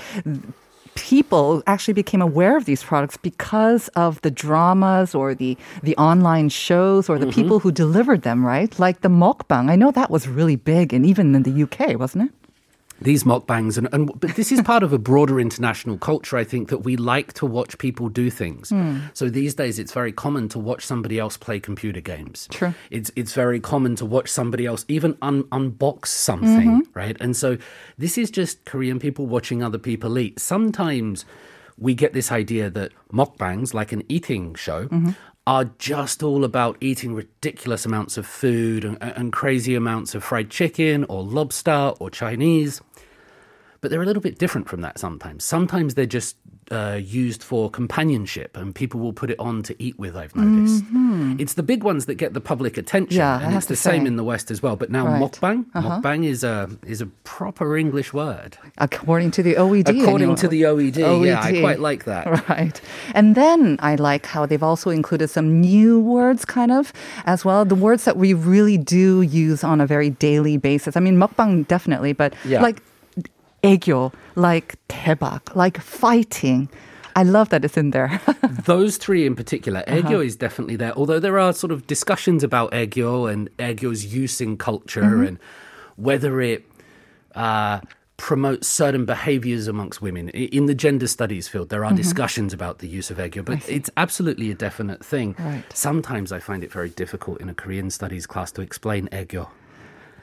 people 0.94 1.62
actually 1.66 1.94
became 1.94 2.22
aware 2.22 2.56
of 2.56 2.64
these 2.64 2.82
products 2.82 3.16
because 3.16 3.88
of 3.88 4.20
the 4.22 4.30
dramas 4.30 5.14
or 5.14 5.34
the, 5.34 5.56
the 5.82 5.96
online 5.96 6.48
shows 6.48 7.08
or 7.08 7.18
the 7.18 7.26
mm-hmm. 7.26 7.34
people 7.34 7.58
who 7.60 7.72
delivered 7.72 8.22
them, 8.22 8.44
right? 8.44 8.78
Like 8.78 9.00
the 9.00 9.08
mukbang. 9.08 9.70
I 9.70 9.76
know 9.76 9.90
that 9.90 10.10
was 10.10 10.28
really 10.28 10.56
big 10.56 10.92
and 10.92 11.04
even 11.04 11.34
in 11.34 11.42
the 11.42 11.62
UK, 11.62 11.98
wasn't 11.98 12.30
it? 12.30 12.43
These 13.00 13.24
mukbangs 13.24 13.76
and, 13.76 13.88
and 13.92 14.18
but 14.20 14.36
this 14.36 14.52
is 14.52 14.62
part 14.62 14.82
of 14.82 14.92
a 14.92 14.98
broader 14.98 15.40
international 15.40 15.98
culture 15.98 16.36
i 16.36 16.44
think 16.44 16.68
that 16.68 16.78
we 16.78 16.96
like 16.96 17.32
to 17.32 17.46
watch 17.46 17.76
people 17.78 18.08
do 18.08 18.30
things. 18.30 18.70
Hmm. 18.70 18.98
So 19.12 19.28
these 19.28 19.54
days 19.54 19.78
it's 19.78 19.92
very 19.92 20.12
common 20.12 20.48
to 20.50 20.58
watch 20.58 20.84
somebody 20.84 21.18
else 21.18 21.36
play 21.36 21.60
computer 21.60 22.00
games. 22.00 22.48
True. 22.50 22.74
it's 22.90 23.10
it's 23.16 23.34
very 23.34 23.60
common 23.60 23.96
to 23.96 24.04
watch 24.04 24.28
somebody 24.28 24.66
else 24.66 24.84
even 24.88 25.16
un- 25.22 25.44
unbox 25.44 26.06
something 26.06 26.82
mm-hmm. 26.82 26.98
right? 26.98 27.16
And 27.20 27.36
so 27.36 27.58
this 27.98 28.16
is 28.18 28.30
just 28.30 28.64
korean 28.64 28.98
people 28.98 29.26
watching 29.26 29.62
other 29.62 29.78
people 29.78 30.18
eat. 30.18 30.40
Sometimes 30.40 31.24
we 31.76 31.94
get 31.94 32.12
this 32.12 32.30
idea 32.30 32.70
that 32.70 32.92
mukbangs 33.12 33.74
like 33.74 33.92
an 33.92 34.02
eating 34.08 34.54
show 34.54 34.86
mm-hmm. 34.86 35.10
Are 35.46 35.66
just 35.78 36.22
all 36.22 36.44
about 36.44 36.76
eating 36.80 37.14
ridiculous 37.14 37.84
amounts 37.84 38.16
of 38.16 38.26
food 38.26 38.84
and, 38.84 38.96
and 39.02 39.32
crazy 39.32 39.74
amounts 39.74 40.14
of 40.14 40.24
fried 40.24 40.50
chicken 40.50 41.04
or 41.04 41.22
lobster 41.22 41.92
or 42.00 42.10
Chinese. 42.10 42.80
But 43.84 43.90
they're 43.90 44.00
a 44.02 44.06
little 44.06 44.22
bit 44.22 44.38
different 44.38 44.66
from 44.66 44.80
that 44.80 44.98
sometimes. 44.98 45.44
Sometimes 45.44 45.92
they're 45.94 46.06
just 46.06 46.36
uh, 46.70 46.98
used 47.04 47.42
for 47.42 47.68
companionship 47.68 48.56
and 48.56 48.74
people 48.74 48.98
will 48.98 49.12
put 49.12 49.28
it 49.30 49.38
on 49.38 49.62
to 49.64 49.76
eat 49.78 49.98
with, 49.98 50.16
I've 50.16 50.34
noticed. 50.34 50.82
It's 51.38 51.52
the 51.52 51.62
big 51.62 51.82
ones 51.84 52.06
that 52.06 52.14
get 52.14 52.32
the 52.32 52.40
public 52.40 52.78
attention. 52.78 53.18
Yeah, 53.18 53.40
and 53.44 53.54
it's 53.54 53.66
the 53.66 53.76
same 53.76 54.06
in 54.06 54.16
the 54.16 54.24
West 54.24 54.50
as 54.50 54.62
well. 54.62 54.74
But 54.74 54.90
now 54.90 55.04
Right. 55.06 55.20
mukbang, 55.20 55.66
mukbang 55.74 56.24
is 56.24 56.42
a, 56.42 56.70
is 56.86 57.02
a 57.02 57.06
proper 57.24 57.76
English 57.76 58.14
word. 58.14 58.56
According 58.78 59.32
to 59.32 59.42
the 59.42 59.56
OED. 59.56 59.88
According 60.00 60.30
anyway. 60.30 60.36
to 60.36 60.48
the 60.48 60.62
OED, 60.62 61.26
yeah, 61.26 61.42
I 61.42 61.60
quite 61.60 61.80
like 61.80 62.04
that. 62.04 62.24
Right. 62.48 62.80
And 63.14 63.34
then 63.34 63.76
I 63.80 63.96
like 63.96 64.24
how 64.24 64.46
they've 64.46 64.62
also 64.62 64.88
included 64.88 65.28
some 65.28 65.60
new 65.60 66.00
words, 66.00 66.46
kind 66.46 66.72
of, 66.72 66.90
as 67.26 67.44
well. 67.44 67.66
The 67.66 67.74
words 67.74 68.04
that 68.04 68.16
we 68.16 68.32
really 68.32 68.78
do 68.78 69.20
use 69.20 69.62
on 69.62 69.82
a 69.82 69.86
very 69.86 70.08
daily 70.08 70.56
basis. 70.56 70.96
I 70.96 71.00
mean, 71.00 71.18
mukbang 71.18 71.68
definitely, 71.68 72.14
but 72.14 72.32
Yeah. 72.46 72.62
like 72.62 72.80
aegyo, 73.64 74.12
like 74.36 74.76
daebak, 74.88 75.56
like 75.56 75.80
fighting. 75.80 76.68
I 77.16 77.22
love 77.22 77.48
that 77.50 77.64
it's 77.64 77.76
in 77.76 77.90
there. 77.90 78.20
Those 78.64 78.96
three 78.96 79.24
in 79.24 79.34
particular, 79.36 79.84
uh-huh. 79.86 80.02
Aegyo 80.02 80.24
is 80.24 80.36
definitely 80.36 80.76
there. 80.76 80.92
Although 80.96 81.20
there 81.20 81.38
are 81.38 81.52
sort 81.52 81.72
of 81.72 81.86
discussions 81.86 82.42
about 82.42 82.72
Aegyo 82.72 83.32
and 83.32 83.48
Aegyo's 83.56 84.14
use 84.14 84.40
in 84.40 84.56
culture 84.56 85.02
mm-hmm. 85.02 85.26
and 85.26 85.38
whether 85.96 86.40
it 86.40 86.64
uh, 87.36 87.80
promotes 88.16 88.66
certain 88.66 89.04
behaviors 89.04 89.68
amongst 89.68 90.02
women. 90.02 90.28
In 90.30 90.66
the 90.66 90.74
gender 90.74 91.06
studies 91.06 91.46
field, 91.46 91.68
there 91.68 91.84
are 91.84 91.88
mm-hmm. 91.88 91.96
discussions 91.96 92.52
about 92.52 92.80
the 92.80 92.88
use 92.88 93.10
of 93.10 93.18
Aegyo, 93.18 93.44
but 93.44 93.68
it's 93.68 93.90
absolutely 93.96 94.50
a 94.50 94.54
definite 94.54 95.04
thing. 95.04 95.36
Right. 95.38 95.64
Sometimes 95.72 96.32
I 96.32 96.40
find 96.40 96.64
it 96.64 96.72
very 96.72 96.90
difficult 96.90 97.40
in 97.40 97.48
a 97.48 97.54
Korean 97.54 97.90
studies 97.90 98.26
class 98.26 98.50
to 98.52 98.60
explain 98.60 99.08
Aegyo 99.08 99.48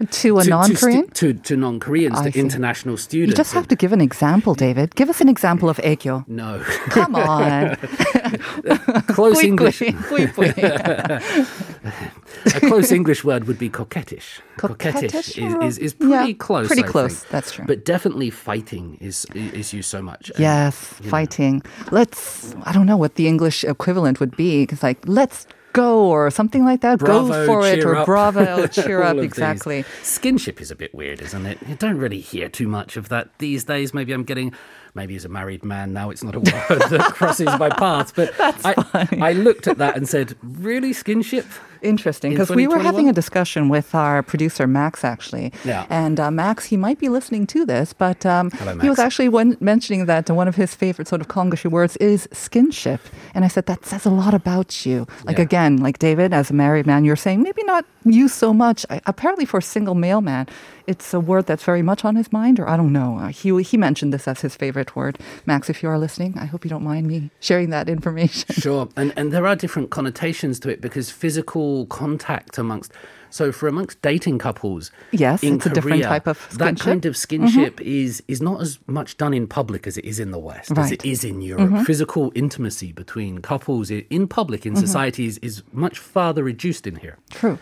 to 0.08 0.38
a 0.39 0.43
To- 0.43 0.46
to 0.46 0.50
non-Korean. 0.50 1.05
stu- 1.13 1.34
To, 1.34 1.39
to, 1.41 1.55
non-Koreans, 1.58 2.22
to 2.22 2.31
see. 2.31 2.39
international 2.39 2.98
students. 2.98 3.31
you 3.31 3.36
just 3.38 3.53
have 3.53 3.67
to 3.67 3.75
give 3.75 3.91
an 3.93 4.01
example, 4.01 4.53
David. 4.55 4.96
Give 4.96 5.10
us 5.10 5.22
an 5.22 5.29
example 5.29 5.70
of 5.70 5.77
애교. 5.84 6.24
No. 6.27 6.60
Come 6.89 7.15
on. 7.15 7.75
Close 9.08 9.43
English. 9.43 9.81
A 12.46 12.60
close 12.62 12.91
English 12.91 13.24
word 13.24 13.46
would 13.48 13.60
be 13.60 13.70
coquettish. 13.70 14.39
Coquettish, 14.58 15.38
is, 15.38 15.55
is, 15.63 15.77
is 15.77 15.93
pretty 15.93 16.12
yeah, 16.31 16.34
close. 16.34 16.67
pretty 16.67 16.84
I 16.84 16.88
close, 16.88 17.20
think. 17.20 17.29
that's 17.31 17.51
true. 17.51 17.65
But 17.67 17.86
definitely 17.86 18.29
fighting 18.29 18.98
is 19.01 19.25
is 19.36 19.74
used 19.74 19.89
so 19.89 20.01
much. 20.01 20.29
And, 20.31 20.39
Yes, 20.39 20.96
know, 21.03 21.10
fighting. 21.10 21.62
Let's, 21.91 22.55
I 22.63 22.72
don't 22.72 22.86
know 22.86 22.98
what 22.98 23.15
the 23.15 23.27
English 23.27 23.63
equivalent 23.63 24.20
would 24.20 24.36
be. 24.38 24.63
It's 24.63 24.84
like, 24.84 25.00
let's 25.05 25.46
go 25.73 26.05
or 26.09 26.29
something 26.29 26.63
like 26.65 26.81
that. 26.81 26.99
Bravo, 26.99 27.27
go 27.27 27.45
for 27.45 27.67
it 27.67 27.83
or 27.83 27.95
up. 27.95 28.05
bravo, 28.05 28.67
cheer 28.67 29.01
up. 29.01 29.15
of 29.15 29.21
these. 29.21 29.25
Exactly. 29.25 29.83
Skinship 30.01 30.61
is 30.61 30.71
a 30.71 30.75
bit 30.75 30.93
weird, 30.93 31.21
isn't 31.21 31.45
it? 31.45 31.57
You 31.67 31.75
don't 31.75 31.97
really 31.97 32.19
hear 32.19 32.49
too 32.49 32.67
much 32.67 32.97
of 32.97 33.09
that 33.09 33.37
these 33.39 33.63
days. 33.63 33.93
Maybe 33.93 34.13
I'm 34.13 34.23
getting, 34.23 34.53
maybe 34.93 35.15
as 35.15 35.25
a 35.25 35.29
married 35.29 35.63
man 35.63 35.93
now, 35.93 36.09
it's 36.09 36.23
not 36.23 36.35
a 36.35 36.39
word 36.69 36.89
that 36.89 37.11
crosses 37.13 37.47
my 37.59 37.69
path. 37.69 38.13
But 38.15 38.33
I, 38.39 39.07
I 39.21 39.33
looked 39.33 39.67
at 39.67 39.77
that 39.77 39.95
and 39.97 40.07
said, 40.07 40.35
really, 40.41 40.91
skinship? 40.91 41.45
Interesting, 41.81 42.31
In 42.31 42.38
because 42.38 42.55
we 42.55 42.67
were 42.67 42.79
having 42.79 43.09
a 43.09 43.13
discussion 43.13 43.69
with 43.69 43.93
our 43.95 44.21
producer 44.23 44.67
Max 44.67 45.03
actually, 45.03 45.51
Yeah. 45.65 45.85
and 45.89 46.19
uh, 46.19 46.29
Max 46.31 46.65
he 46.65 46.77
might 46.77 47.00
be 47.00 47.09
listening 47.09 47.47
to 47.47 47.65
this, 47.65 47.93
but 47.93 48.25
um, 48.25 48.51
Hello, 48.51 48.77
he 48.79 48.89
was 48.89 49.00
actually 49.00 49.29
one, 49.29 49.57
mentioning 49.59 50.05
that 50.05 50.29
one 50.29 50.47
of 50.47 50.55
his 50.55 50.75
favorite 50.75 51.07
sort 51.07 51.21
of 51.21 51.27
Konglishy 51.27 51.69
words 51.71 51.97
is 51.97 52.27
skinship, 52.31 53.00
and 53.33 53.43
I 53.45 53.47
said 53.47 53.65
that 53.65 53.85
says 53.85 54.05
a 54.05 54.09
lot 54.11 54.33
about 54.33 54.85
you. 54.85 55.07
Like 55.25 55.38
Yeah. 55.38 55.43
again, 55.50 55.77
like 55.77 55.97
David, 56.00 56.33
as 56.33 56.51
a 56.51 56.53
married 56.53 56.85
man, 56.85 57.03
you're 57.05 57.15
saying 57.25 57.41
maybe 57.41 57.63
not 57.63 57.85
you 58.05 58.27
so 58.27 58.53
much. 58.53 58.85
I, 58.89 59.00
apparently, 59.05 59.45
for 59.45 59.57
a 59.59 59.61
single 59.75 59.95
male 59.95 60.21
man, 60.21 60.47
it's 60.88 61.13
a 61.13 61.19
word 61.19 61.45
that's 61.45 61.63
very 61.63 61.83
much 61.83 62.03
on 62.03 62.15
his 62.15 62.31
mind, 62.33 62.59
or 62.59 62.67
I 62.67 62.75
don't 62.77 62.91
know. 62.91 63.17
Uh, 63.21 63.27
he 63.27 63.50
he 63.63 63.77
mentioned 63.77 64.11
this 64.13 64.27
as 64.27 64.41
his 64.41 64.55
favorite 64.55 64.95
word. 64.95 65.17
Max, 65.45 65.69
if 65.69 65.77
you 65.83 65.89
are 65.89 66.00
listening, 66.00 66.31
I 66.38 66.45
hope 66.45 66.65
you 66.65 66.69
don't 66.69 66.83
mind 66.93 67.05
me 67.07 67.29
sharing 67.39 67.69
that 67.75 67.88
information. 67.97 68.45
Sure, 68.65 68.88
and 68.97 69.13
and 69.17 69.31
there 69.33 69.45
are 69.50 69.55
different 69.55 69.89
connotations 69.97 70.59
to 70.61 70.69
it 70.73 70.79
because 70.81 71.09
physical 71.23 71.70
contact 71.87 72.57
amongst 72.57 72.91
So 73.33 73.51
for 73.57 73.67
amongst 73.73 73.95
dating 74.01 74.39
couples, 74.47 74.91
Yes, 75.11 75.41
in 75.41 75.53
it's 75.55 75.65
a 75.65 75.69
different 75.75 76.01
Korea, 76.03 76.09
type 76.13 76.27
of 76.33 76.37
That 76.37 76.75
skinship. 76.75 76.75
Mm-hmm. 76.75 76.89
kind 76.89 77.05
of 77.09 77.13
skinship 77.25 77.75
is 77.81 78.13
is 78.33 78.39
not 78.49 78.57
as 78.65 78.71
much 78.97 79.09
done 79.23 79.33
in 79.39 79.45
public 79.59 79.87
as 79.89 79.95
it 80.01 80.05
is 80.11 80.17
in 80.19 80.29
the 80.35 80.41
West, 80.49 80.71
as 80.71 80.77
Right. 80.77 80.85
Mm-hmm. 80.85 81.07
it 81.07 81.11
is 81.13 81.23
in 81.31 81.37
Europe. 81.51 81.73
Physical 81.91 82.23
intimacy 82.43 82.89
between 83.03 83.33
couples 83.51 83.87
in 84.17 84.23
public 84.39 84.61
in 84.69 84.73
society 84.75 85.23
is, 85.31 85.35
is 85.49 85.55
much 85.85 85.95
farther 86.13 86.43
reduced 86.53 86.83
in 86.91 86.95
here. 87.05 87.15
True. 87.39 87.57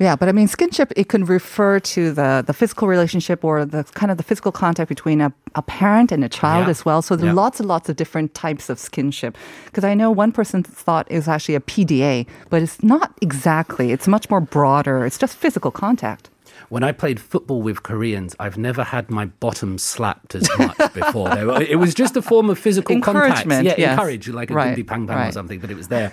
Yeah, 0.00 0.16
but 0.16 0.28
I 0.30 0.32
mean, 0.32 0.48
skinship, 0.48 0.92
it 0.96 1.08
can 1.10 1.24
refer 1.26 1.78
to 1.78 2.10
the, 2.10 2.42
the 2.46 2.54
physical 2.54 2.88
relationship 2.88 3.44
or 3.44 3.66
the 3.66 3.84
kind 3.94 4.10
of 4.10 4.16
the 4.16 4.22
physical 4.24 4.50
contact 4.50 4.88
between 4.88 5.20
a, 5.20 5.30
a 5.54 5.60
parent 5.62 6.10
and 6.10 6.24
a 6.24 6.28
child 6.28 6.64
Yeah. 6.66 6.70
as 6.70 6.84
well. 6.86 7.02
So 7.02 7.16
there's 7.16 7.26
Yeah. 7.26 7.34
lots 7.34 7.60
and 7.60 7.68
lots 7.68 7.88
of 7.90 7.96
different 7.96 8.34
types 8.34 8.70
of 8.70 8.78
skinship. 8.78 9.34
Because 9.66 9.84
I 9.84 9.92
know 9.94 10.10
one 10.10 10.32
person 10.32 10.62
thought 10.62 11.06
it 11.10 11.16
was 11.16 11.28
actually 11.28 11.54
a 11.54 11.60
PDA, 11.60 12.26
but 12.48 12.62
it's 12.62 12.82
not 12.82 13.12
exactly. 13.20 13.92
It's 13.92 14.08
much 14.08 14.30
more 14.30 14.40
broader. 14.40 15.04
It's 15.04 15.18
just 15.18 15.36
physical 15.36 15.70
contact. 15.70 16.30
When 16.70 16.82
I 16.84 16.92
played 16.92 17.18
football 17.20 17.60
with 17.62 17.82
Koreans, 17.82 18.34
I've 18.38 18.56
never 18.56 18.84
had 18.84 19.10
my 19.10 19.26
bottom 19.26 19.76
slapped 19.76 20.34
as 20.34 20.48
much 20.58 20.78
before. 20.94 21.28
Were- 21.28 21.60
It 21.62 21.78
was 21.78 21.92
just 21.94 22.16
a 22.16 22.22
form 22.22 22.48
of 22.48 22.58
physical 22.58 23.00
contact. 23.00 23.46
Yeah, 23.46 23.74
yes. 23.76 23.92
encourage, 23.92 24.28
like 24.28 24.50
a 24.50 24.54
Right, 24.54 24.76
right, 24.76 24.86
pang 24.86 25.06
pang 25.06 25.28
or 25.28 25.32
something, 25.32 25.58
but 25.58 25.70
it 25.70 25.76
was 25.76 25.88
there 25.96 26.12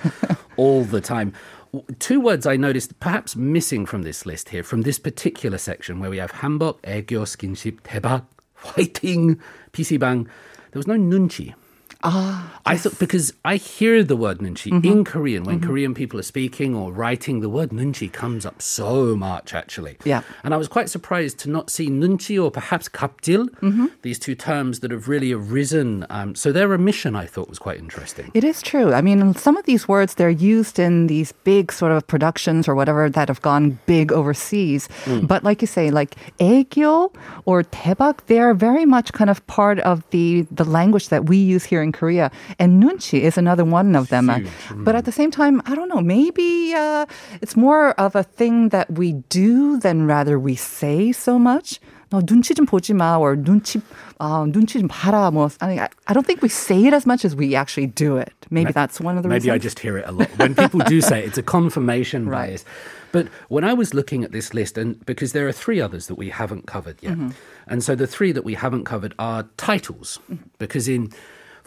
all 0.57 0.83
the 0.83 0.99
time. 0.99 1.33
W- 1.72 1.94
Two 1.98 2.20
words 2.20 2.46
I 2.46 2.56
noticed 2.56 2.98
perhaps 3.00 3.34
missing 3.36 3.86
from 3.86 4.02
this 4.02 4.26
list 4.26 4.50
here, 4.50 4.62
from 4.62 4.82
this 4.82 4.98
particular 4.98 5.58
section 5.58 6.00
where 6.00 6.10
we 6.10 6.18
have 6.18 6.32
hanbok, 6.32 6.80
애교, 6.82 7.24
skinship, 7.26 7.80
대박, 7.82 8.24
화이팅, 8.62 9.38
PC방. 9.72 10.24
There 10.72 10.78
was 10.78 10.86
no 10.86 10.94
nunchi. 10.94 11.54
Ah, 12.03 12.59
I 12.65 12.77
thought 12.77 12.99
because 12.99 13.33
I 13.43 13.55
hear 13.55 14.03
the 14.03 14.15
word 14.15 14.39
nunchi 14.39 14.71
mm-hmm. 14.71 14.85
in 14.85 15.03
Korean 15.03 15.43
when 15.43 15.59
mm-hmm. 15.59 15.67
Korean 15.67 15.93
people 15.93 16.19
are 16.19 16.23
speaking 16.23 16.75
or 16.75 16.91
writing, 16.91 17.39
the 17.39 17.49
word 17.49 17.69
nunchi 17.71 18.11
comes 18.11 18.45
up 18.45 18.61
so 18.61 19.15
much 19.15 19.53
actually. 19.53 19.97
Yeah, 20.03 20.21
and 20.43 20.53
I 20.53 20.57
was 20.57 20.67
quite 20.67 20.89
surprised 20.89 21.39
to 21.39 21.49
not 21.49 21.69
see 21.69 21.89
nunchi 21.89 22.41
or 22.41 22.51
perhaps 22.51 22.87
gapjil, 22.87 23.49
mm-hmm. 23.61 23.87
these 24.03 24.19
two 24.19 24.35
terms 24.35 24.81
that 24.81 24.91
have 24.91 25.07
really 25.07 25.31
arisen. 25.31 26.05
Um, 26.09 26.35
so 26.35 26.51
their 26.51 26.71
omission, 26.73 27.15
I 27.15 27.25
thought, 27.25 27.49
was 27.49 27.59
quite 27.59 27.79
interesting. 27.79 28.31
It 28.33 28.43
is 28.43 28.61
true. 28.61 28.93
I 28.93 29.01
mean, 29.01 29.33
some 29.33 29.57
of 29.57 29.65
these 29.65 29.87
words 29.87 30.15
they're 30.15 30.29
used 30.29 30.77
in 30.77 31.07
these 31.07 31.31
big 31.43 31.71
sort 31.71 31.91
of 31.91 32.05
productions 32.05 32.67
or 32.67 32.75
whatever 32.75 33.09
that 33.09 33.27
have 33.27 33.41
gone 33.41 33.79
big 33.87 34.11
overseas, 34.11 34.87
mm. 35.05 35.27
but 35.27 35.43
like 35.43 35.61
you 35.61 35.67
say, 35.67 35.89
like 35.89 36.15
aegyo 36.39 37.13
or 37.45 37.63
daebak, 37.63 38.25
they 38.27 38.39
are 38.39 38.53
very 38.53 38.85
much 38.85 39.13
kind 39.13 39.29
of 39.29 39.45
part 39.47 39.79
of 39.79 40.07
the 40.11 40.45
the 40.51 40.63
language 40.63 41.09
that 41.09 41.25
we 41.25 41.37
use 41.37 41.63
here 41.63 41.86
in 41.86 41.92
Korea. 41.92 42.30
And 42.58 42.82
nunchi 42.82 43.20
is 43.22 43.38
another 43.38 43.64
one 43.64 43.94
of 43.94 44.08
them. 44.08 44.28
Uh, 44.30 44.40
But 44.74 44.94
at 44.96 45.04
the 45.04 45.12
same 45.12 45.30
time, 45.30 45.62
I 45.66 45.74
don't 45.74 45.88
know, 45.88 46.00
maybe 46.00 46.74
uh, 46.74 47.06
it's 47.40 47.54
more 47.56 47.90
of 48.00 48.16
a 48.16 48.22
thing 48.24 48.70
that 48.70 48.90
we 48.90 49.12
do 49.28 49.78
than 49.78 50.06
rather 50.06 50.38
we 50.38 50.56
say 50.56 51.12
so 51.12 51.38
much. 51.38 51.78
너 52.12 52.20
눈치 52.20 52.52
좀 52.52 52.66
보지 52.66 52.92
마, 52.92 53.16
or 53.18 53.34
눈치, 53.36 53.80
아, 54.20 54.44
눈치 54.52 54.78
좀 54.78 54.86
봐라. 54.86 55.32
뭐, 55.32 55.48
I, 55.62 55.66
mean, 55.68 55.78
I, 55.80 55.88
I 56.06 56.12
don't 56.12 56.26
think 56.26 56.42
we 56.42 56.50
say 56.50 56.84
it 56.86 56.92
as 56.92 57.06
much 57.06 57.24
as 57.24 57.34
we 57.34 57.54
actually 57.56 57.86
do 57.86 58.18
it. 58.18 58.34
Maybe 58.50 58.70
that's 58.70 59.00
one 59.00 59.16
of 59.16 59.22
the 59.22 59.30
Maybe 59.30 59.48
I 59.50 59.54
reasons. 59.54 59.62
just 59.62 59.78
hear 59.78 59.96
it 59.96 60.04
a 60.06 60.12
lot. 60.12 60.28
When 60.36 60.54
people 60.54 60.80
do 60.84 61.00
say 61.00 61.20
it, 61.20 61.28
it's 61.32 61.38
a 61.38 61.42
confirmation 61.42 62.28
Right. 62.28 62.50
bias. 62.52 62.66
But 63.12 63.28
when 63.48 63.64
I 63.64 63.72
was 63.72 63.94
looking 63.94 64.24
at 64.24 64.32
this 64.32 64.52
list, 64.52 64.76
and 64.76 65.00
because 65.06 65.32
there 65.32 65.48
are 65.48 65.52
three 65.56 65.80
others 65.80 66.06
that 66.08 66.16
we 66.16 66.28
haven't 66.28 66.66
covered 66.66 66.96
yet, 67.00 67.12
Mm-hmm. 67.16 67.30
and 67.68 67.82
so 67.82 67.94
the 67.96 68.06
three 68.06 68.32
that 68.32 68.44
we 68.44 68.60
haven't 68.60 68.84
covered 68.84 69.14
are 69.18 69.48
titles, 69.56 70.20
because 70.58 70.88
in 70.88 71.08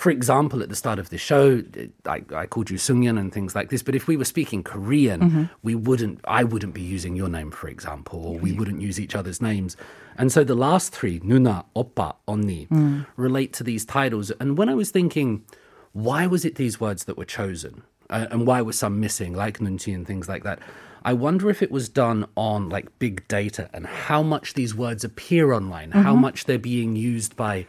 for 0.00 0.11
example, 0.11 0.62
at 0.62 0.69
the 0.71 0.76
start 0.85 0.99
of 0.99 1.11
the 1.11 1.19
show, 1.19 1.62
I, 2.07 2.19
I 2.42 2.47
called 2.47 2.69
you 2.71 2.78
Sungyeon 2.78 3.19
and 3.23 3.30
things 3.37 3.54
like 3.54 3.69
this. 3.73 3.83
But 3.83 3.95
if 3.95 4.04
we 4.11 4.16
were 4.16 4.25
speaking 4.35 4.62
Korean, 4.62 5.21
Mm-hmm. 5.21 5.45
we 5.62 5.75
wouldn't. 5.75 6.16
I 6.40 6.42
wouldn't 6.52 6.75
be 6.75 6.87
using 6.97 7.14
your 7.21 7.28
name, 7.28 7.50
for 7.50 7.69
example, 7.69 8.19
or 8.28 8.35
we 8.47 8.52
wouldn't 8.59 8.80
use 8.88 8.99
each 9.04 9.14
other's 9.14 9.40
names. 9.50 9.76
And 10.16 10.33
so 10.33 10.40
the 10.42 10.54
last 10.69 10.87
three, 10.99 11.21
Nuna, 11.21 11.57
Oppa, 11.76 12.09
Onni, 12.26 12.69
Mm. 12.69 13.07
relate 13.16 13.52
to 13.59 13.62
these 13.71 13.85
titles. 13.85 14.30
And 14.40 14.57
when 14.59 14.69
I 14.71 14.75
was 14.83 14.90
thinking, 14.90 15.45
why 15.92 16.26
was 16.26 16.42
it 16.49 16.54
these 16.54 16.80
words 16.80 17.04
that 17.04 17.16
were 17.19 17.25
chosen, 17.40 17.75
uh, 18.09 18.26
and 18.33 18.47
why 18.47 18.62
were 18.62 18.73
some 18.85 18.95
missing, 19.00 19.33
like 19.45 19.59
Nunchi 19.59 19.95
and 19.95 20.07
things 20.07 20.26
like 20.33 20.45
that? 20.45 20.59
I 21.11 21.12
wonder 21.26 21.50
if 21.54 21.61
it 21.66 21.71
was 21.78 21.88
done 21.88 22.21
on 22.37 22.69
like 22.76 22.87
big 22.99 23.16
data 23.28 23.69
and 23.75 23.85
how 23.87 24.23
much 24.35 24.47
these 24.54 24.73
words 24.75 25.02
appear 25.04 25.52
online, 25.52 25.90
how 25.92 26.12
Mm-hmm. 26.12 26.21
much 26.26 26.38
they're 26.47 26.59
being 26.75 26.92
used 27.14 27.33
by 27.37 27.66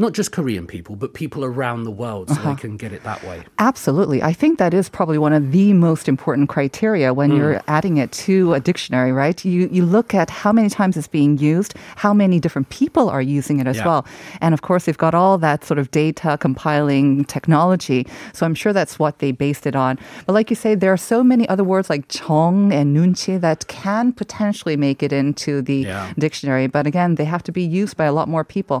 not 0.00 0.12
just 0.18 0.32
Korean 0.32 0.66
people, 0.66 0.94
but 0.96 1.12
people 1.22 1.44
around 1.44 1.84
the 1.84 1.90
world 2.02 2.24
so 2.30 2.34
Uh-huh. 2.34 2.50
they 2.50 2.60
can 2.64 2.76
get 2.76 2.90
it 2.96 3.02
that 3.04 3.20
way. 3.28 3.38
Absolutely. 3.58 4.18
I 4.22 4.32
think 4.40 4.58
that 4.58 4.72
is 4.80 4.88
probably 4.88 5.18
one 5.18 5.34
of 5.40 5.44
the 5.52 5.72
most 5.74 6.08
important 6.08 6.48
criteria 6.48 7.08
when 7.18 7.30
you're 7.36 7.60
adding 7.68 7.96
it 7.98 8.10
to 8.26 8.54
a 8.54 8.60
dictionary, 8.70 9.12
right? 9.12 9.38
You 9.44 9.68
you 9.78 9.84
look 9.96 10.14
at 10.22 10.28
how 10.42 10.52
many 10.58 10.68
times 10.78 10.96
it's 10.96 11.12
being 11.20 11.32
used, 11.54 11.72
how 12.04 12.12
many 12.22 12.36
different 12.44 12.68
people 12.80 13.04
are 13.14 13.22
using 13.38 13.56
it 13.60 13.66
as 13.72 13.76
Yeah. 13.78 13.88
well. 13.88 14.02
And 14.40 14.50
of 14.56 14.60
course, 14.68 14.82
they've 14.86 15.04
got 15.06 15.14
all 15.20 15.36
that 15.48 15.64
sort 15.68 15.78
of 15.82 15.86
data 15.90 16.30
compiling 16.40 17.24
technology. 17.36 18.00
So 18.32 18.40
I'm 18.46 18.54
sure 18.62 18.72
that's 18.72 18.96
what 19.02 19.14
they 19.20 19.30
based 19.32 19.64
it 19.70 19.76
on. 19.76 19.98
But 20.26 20.32
like 20.38 20.48
you 20.52 20.56
say, 20.64 20.74
there 20.74 20.92
are 20.96 21.02
so 21.14 21.18
many 21.32 21.44
other 21.52 21.64
words 21.72 21.90
like 21.94 22.04
chong 22.08 22.72
and 22.72 22.86
nunchi 22.96 23.34
that 23.46 23.60
can 23.68 24.12
potentially 24.12 24.76
make 24.76 25.02
it 25.06 25.12
into 25.12 25.52
the 25.62 25.80
Yeah. 25.88 26.06
dictionary. 26.24 26.66
But 26.76 26.86
again, 26.86 27.10
they 27.18 27.26
have 27.34 27.42
to 27.48 27.52
be 27.52 27.62
used 27.82 27.94
by 28.00 28.06
a 28.06 28.12
lot 28.18 28.28
more 28.28 28.44
people. 28.56 28.78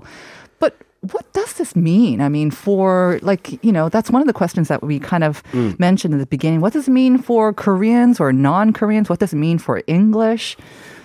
But 0.62 0.72
what 1.00 1.32
does 1.32 1.54
this 1.54 1.74
mean? 1.74 2.20
I 2.20 2.28
mean, 2.28 2.50
for 2.50 3.18
like, 3.22 3.62
you 3.64 3.72
know, 3.72 3.88
that's 3.88 4.10
one 4.10 4.20
of 4.20 4.26
the 4.26 4.34
questions 4.34 4.68
that 4.68 4.82
we 4.82 4.98
kind 4.98 5.24
of 5.24 5.42
mm. 5.52 5.78
mentioned 5.78 6.12
in 6.12 6.20
the 6.20 6.26
beginning. 6.26 6.60
What 6.60 6.74
does 6.74 6.88
it 6.88 6.90
mean 6.90 7.18
for 7.18 7.52
Koreans 7.52 8.20
or 8.20 8.32
non 8.32 8.72
Koreans? 8.72 9.08
What 9.08 9.18
does 9.18 9.32
it 9.32 9.36
mean 9.36 9.58
for 9.58 9.82
English? 9.86 10.56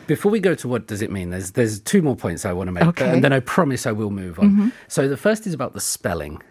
Before 0.08 0.32
we 0.32 0.40
go 0.40 0.54
to 0.54 0.68
what 0.68 0.88
does 0.88 1.02
it 1.02 1.12
mean, 1.12 1.30
there's 1.30 1.52
there's 1.52 1.80
two 1.80 2.02
more 2.02 2.16
points 2.16 2.46
I 2.46 2.54
want 2.54 2.68
to 2.68 2.72
make, 2.72 2.84
Okay. 2.84 3.10
and 3.10 3.24
then 3.24 3.34
I 3.34 3.40
promise 3.40 3.88
I 3.88 3.92
will 3.92 4.12
move 4.12 4.38
on. 4.38 4.52
Mm-hmm. 4.52 4.70
So 4.88 5.08
the 5.08 5.18
first 5.18 5.48
is 5.48 5.54
about 5.54 5.74
the 5.74 5.82
spelling. 5.82 6.42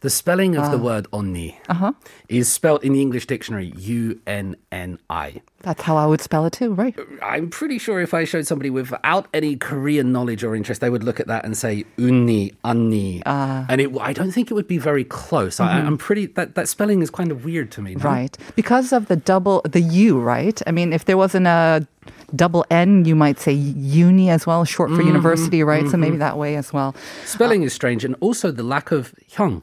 The 0.00 0.08
spelling 0.08 0.56
of 0.56 0.70
the 0.70 0.78
ah. 0.78 0.82
word 0.82 1.06
onni 1.12 1.56
uh-huh. 1.68 1.92
is 2.28 2.50
spelled 2.50 2.82
in 2.82 2.94
the 2.94 3.02
English 3.02 3.26
dictionary 3.26 3.74
U 3.76 4.18
N 4.26 4.56
N 4.72 4.98
I. 5.10 5.42
That's 5.60 5.82
how 5.82 5.98
I 5.98 6.06
would 6.06 6.22
spell 6.22 6.46
it 6.46 6.54
too, 6.54 6.72
right? 6.72 6.98
I'm 7.22 7.50
pretty 7.50 7.76
sure 7.76 8.00
if 8.00 8.14
I 8.14 8.24
showed 8.24 8.46
somebody 8.46 8.70
without 8.70 9.28
any 9.34 9.56
Korean 9.56 10.10
knowledge 10.10 10.42
or 10.42 10.56
interest, 10.56 10.80
they 10.80 10.88
would 10.88 11.04
look 11.04 11.20
at 11.20 11.26
that 11.26 11.44
and 11.44 11.54
say 11.54 11.84
unni, 11.98 12.54
unni, 12.64 13.22
ah. 13.26 13.66
and 13.68 13.82
it, 13.82 13.90
I 14.00 14.14
don't 14.14 14.32
think 14.32 14.50
it 14.50 14.54
would 14.54 14.68
be 14.68 14.78
very 14.78 15.04
close. 15.04 15.60
I, 15.60 15.68
mm-hmm. 15.68 15.86
I'm 15.86 15.98
pretty 15.98 16.26
that 16.26 16.54
that 16.54 16.66
spelling 16.68 17.02
is 17.02 17.10
kind 17.10 17.30
of 17.30 17.44
weird 17.44 17.70
to 17.72 17.82
me. 17.82 17.94
no? 17.94 18.02
Right. 18.02 18.38
Because 18.56 18.94
of 18.94 19.08
the 19.08 19.16
double, 19.16 19.60
the 19.68 19.82
U, 19.82 20.18
right? 20.18 20.62
I 20.66 20.70
mean, 20.70 20.94
if 20.94 21.04
there 21.04 21.18
wasn't 21.18 21.46
a 21.46 21.86
double 22.34 22.64
N, 22.70 23.04
you 23.04 23.14
might 23.14 23.38
say 23.38 23.52
uni 23.52 24.30
as 24.30 24.46
well, 24.46 24.64
short 24.64 24.88
for 24.88 24.96
mm-hmm. 24.96 25.08
university, 25.08 25.62
right? 25.62 25.86
So 25.90 25.98
maybe 25.98 26.12
mm-hmm. 26.12 26.20
that 26.20 26.38
way 26.38 26.56
as 26.56 26.72
well. 26.72 26.94
Spelling 27.26 27.62
uh, 27.62 27.66
is 27.66 27.74
strange, 27.74 28.02
and 28.02 28.16
also 28.20 28.50
the 28.50 28.62
lack 28.62 28.92
of 28.92 29.14
hyung. 29.30 29.60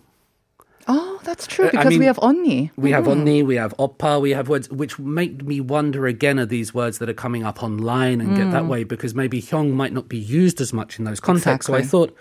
Oh, 0.88 1.20
that's 1.24 1.46
true 1.48 1.65
Uh, 1.65 1.70
I 1.70 1.72
because 1.72 1.98
we 1.98 2.06
have 2.06 2.17
onni. 2.17 2.72
We 2.77 2.91
have 2.91 3.06
onni, 3.06 3.46
we 3.46 3.56
have 3.56 3.75
oppa, 3.77 4.22
we 4.22 4.32
have 4.32 4.48
words 4.48 4.70
which 4.70 4.98
make 4.98 5.44
me 5.44 5.60
wonder 5.60 6.08
again 6.08 6.39
are 6.39 6.46
these 6.46 6.74
words 6.74 7.00
that 7.00 7.10
are 7.10 7.13
coming 7.13 7.44
up 7.44 7.62
online 7.62 8.22
and 8.22 8.36
get 8.38 8.51
that 8.51 8.65
way 8.67 8.84
because 8.84 9.13
maybe 9.13 9.41
hyung 9.41 9.72
might 9.74 9.94
not 9.94 10.08
be 10.08 10.17
used 10.17 10.62
as 10.62 10.72
much 10.72 10.98
in 11.00 11.06
those 11.06 11.20
contexts. 11.20 11.67
So 11.67 11.74
I 11.75 11.82
thought, 11.82 12.15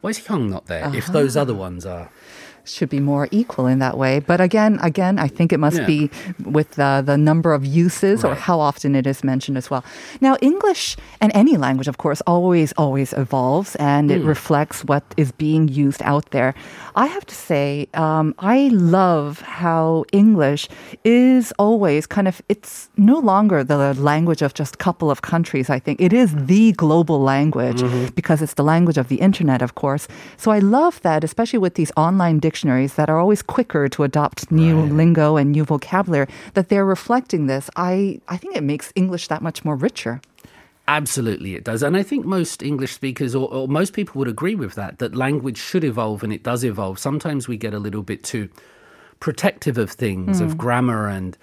why 0.00 0.10
is 0.10 0.18
hyung 0.20 0.50
not 0.50 0.66
there 0.66 0.90
if 0.94 1.06
those 1.08 1.36
other 1.36 1.54
ones 1.54 1.86
are? 1.86 2.10
Should 2.64 2.88
be 2.88 3.00
more 3.00 3.26
equal 3.30 3.66
in 3.66 3.78
that 3.80 3.98
way. 3.98 4.20
But 4.20 4.40
again, 4.40 4.78
again, 4.82 5.18
I 5.18 5.28
think 5.28 5.52
it 5.52 5.58
must 5.58 5.78
Yeah. 5.78 5.86
be 5.86 6.10
with 6.44 6.72
the, 6.72 7.02
the 7.04 7.16
number 7.18 7.52
of 7.52 7.64
uses 7.66 8.24
or 8.24 8.34
how 8.34 8.60
often 8.60 8.94
it 8.94 9.06
is 9.06 9.24
mentioned 9.24 9.56
as 9.58 9.68
well. 9.70 9.84
Now, 10.20 10.36
English 10.40 10.96
and 11.20 11.32
any 11.34 11.56
language, 11.56 11.88
of 11.88 11.98
course, 11.98 12.20
always, 12.26 12.72
always 12.76 13.12
evolves 13.14 13.74
and 13.76 14.10
it 14.10 14.22
reflects 14.22 14.84
what 14.84 15.02
is 15.16 15.32
being 15.32 15.66
used 15.68 16.02
out 16.04 16.30
there. 16.30 16.54
I 16.94 17.06
have 17.06 17.26
to 17.26 17.34
say, 17.34 17.88
um, 17.94 18.34
I 18.38 18.68
love 18.72 19.40
how 19.40 20.04
English 20.12 20.68
is 21.04 21.52
always 21.58 22.06
kind 22.06 22.28
of, 22.28 22.40
it's 22.48 22.88
no 22.96 23.18
longer 23.18 23.64
the 23.64 23.94
language 23.94 24.42
of 24.42 24.54
just 24.54 24.74
a 24.74 24.78
couple 24.78 25.10
of 25.10 25.22
countries, 25.22 25.68
I 25.68 25.78
think. 25.80 26.00
It 26.00 26.12
is 26.12 26.32
the 26.36 26.72
global 26.72 27.20
language 27.20 27.82
because 28.14 28.40
it's 28.40 28.54
the 28.54 28.62
language 28.64 28.98
of 28.98 29.08
the 29.08 29.16
internet, 29.16 29.62
of 29.62 29.74
course. 29.74 30.06
So 30.36 30.50
I 30.52 30.60
love 30.60 31.00
that, 31.02 31.24
especially 31.24 31.58
with 31.58 31.74
these 31.74 31.90
online 31.96 32.38
dictionaries 32.38 32.51
that 32.60 33.08
are 33.08 33.18
always 33.18 33.42
quicker 33.42 33.88
to 33.88 34.02
adopt 34.02 34.50
new 34.50 34.82
lingo 34.82 35.36
and 35.36 35.52
new 35.52 35.64
vocabulary, 35.64 36.26
that 36.54 36.68
they're 36.68 36.84
reflecting 36.84 37.46
this. 37.46 37.70
I, 37.76 38.20
I 38.28 38.36
think 38.36 38.56
it 38.56 38.62
makes 38.62 38.92
English 38.94 39.28
that 39.28 39.42
much 39.42 39.64
more 39.64 39.76
richer. 39.76 40.20
Absolutely, 40.88 41.54
it 41.54 41.64
does. 41.64 41.82
And 41.82 41.96
I 41.96 42.02
think 42.02 42.26
most 42.26 42.62
English 42.62 42.92
speakers 42.92 43.34
or, 43.34 43.48
or 43.52 43.68
most 43.68 43.92
people 43.92 44.18
would 44.18 44.28
agree 44.28 44.54
with 44.54 44.74
that, 44.74 44.98
that 44.98 45.14
language 45.14 45.56
should 45.56 45.84
evolve 45.84 46.22
and 46.22 46.32
it 46.32 46.42
does 46.42 46.64
evolve. 46.64 46.98
Sometimes 46.98 47.48
we 47.48 47.56
get 47.56 47.72
a 47.72 47.78
little 47.78 48.02
bit 48.02 48.22
too 48.22 48.48
protective 49.20 49.78
of 49.78 49.90
things, 49.90 50.40
of 50.40 50.54
mm. 50.54 50.56
grammar 50.56 51.08
and 51.08 51.38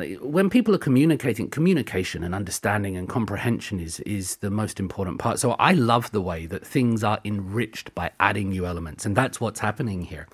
like, 0.00 0.18
when 0.20 0.50
people 0.50 0.74
are 0.74 0.78
communicating, 0.78 1.48
communication 1.50 2.24
and 2.24 2.34
understanding 2.34 2.96
and 2.96 3.08
comprehension 3.08 3.78
is 3.80 4.00
is 4.00 4.36
the 4.36 4.50
most 4.50 4.80
important 4.80 5.18
part. 5.18 5.38
So 5.38 5.52
I 5.52 5.72
love 5.72 6.10
the 6.10 6.20
way 6.30 6.46
that 6.46 6.66
things 6.66 7.04
are 7.04 7.20
enriched 7.24 7.94
by 7.94 8.10
adding 8.18 8.48
new 8.50 8.64
elements, 8.66 9.06
and 9.06 9.14
that's 9.16 9.40
what's 9.40 9.60
happening 9.60 10.02
here. 10.02 10.26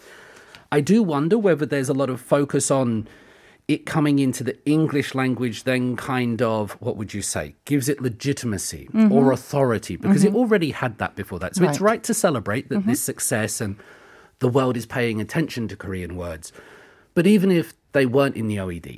I 0.73 0.81
do 0.81 1.03
wonder 1.03 1.37
whether 1.39 1.67
there's 1.67 1.89
a 1.89 1.95
lot 1.95 2.11
of 2.11 2.21
focus 2.21 2.71
on 2.71 3.07
it 3.69 3.85
coming 3.85 4.19
into 4.21 4.45
the 4.45 4.57
English 4.65 5.13
language 5.15 5.65
then 5.65 5.97
kind 5.97 6.41
of, 6.41 6.73
what 6.81 6.97
would 6.97 7.13
you 7.13 7.21
say, 7.23 7.55
gives 7.65 7.89
it 7.89 8.01
legitimacy 8.01 8.89
or 9.11 9.33
authority 9.33 9.97
because 9.97 10.23
it 10.23 10.35
already 10.35 10.71
had 10.71 10.99
that 10.99 11.17
before 11.17 11.41
that. 11.41 11.57
So 11.57 11.65
it's 11.65 11.77
Mm-hmm. 11.77 11.85
Right. 11.85 11.91
right 11.95 12.03
to 12.05 12.15
celebrate 12.15 12.69
that 12.69 12.87
this 12.87 13.01
success 13.01 13.61
and 13.61 13.77
the 14.39 14.49
world 14.49 14.77
is 14.77 14.87
paying 14.87 15.21
attention 15.21 15.67
to 15.69 15.77
Korean 15.77 16.15
words. 16.17 16.53
But 17.15 17.27
even 17.27 17.51
if 17.51 17.75
they 17.97 18.07
weren't 18.07 18.37
in 18.37 18.47
the 18.53 18.59
OED, 18.65 18.91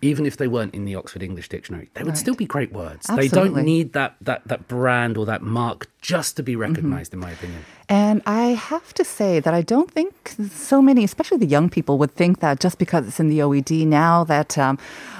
even 0.00 0.24
if 0.30 0.34
they 0.36 0.48
weren't 0.48 0.74
in 0.74 0.84
the 0.84 0.94
Oxford 0.94 1.22
English 1.28 1.48
Dictionary, 1.48 1.86
they 1.94 2.02
would 2.02 2.04
Mm-hmm. 2.04 2.08
Right. 2.10 2.18
still 2.26 2.34
be 2.44 2.46
great 2.56 2.72
words. 2.72 3.06
They 3.20 3.28
don't 3.28 3.54
need 3.72 3.92
that, 3.94 4.12
that, 4.28 4.40
that 4.46 4.68
brand 4.68 5.16
or 5.18 5.26
that 5.26 5.42
mark 5.42 5.88
just 6.00 6.36
to 6.36 6.42
be 6.42 6.52
Mm-hmm. 6.52 6.60
recognized, 6.68 7.12
in 7.12 7.20
my 7.20 7.32
opinion. 7.32 7.62
And 7.88 8.22
I 8.26 8.54
have 8.54 8.94
to 8.94 9.04
say 9.04 9.40
that 9.40 9.52
I 9.52 9.60
don't 9.62 9.90
think 9.90 10.34
so 10.50 10.80
many, 10.80 11.04
especially 11.04 11.38
the 11.38 11.46
young 11.46 11.68
people, 11.68 11.98
would 11.98 12.14
think 12.14 12.40
that 12.40 12.58
just 12.60 12.78
because 12.78 13.06
it's 13.06 13.20
in 13.20 13.28
the 13.28 13.40
OED 13.40 13.86
now 13.86 14.24
that 14.24 14.56
um, 14.56 14.78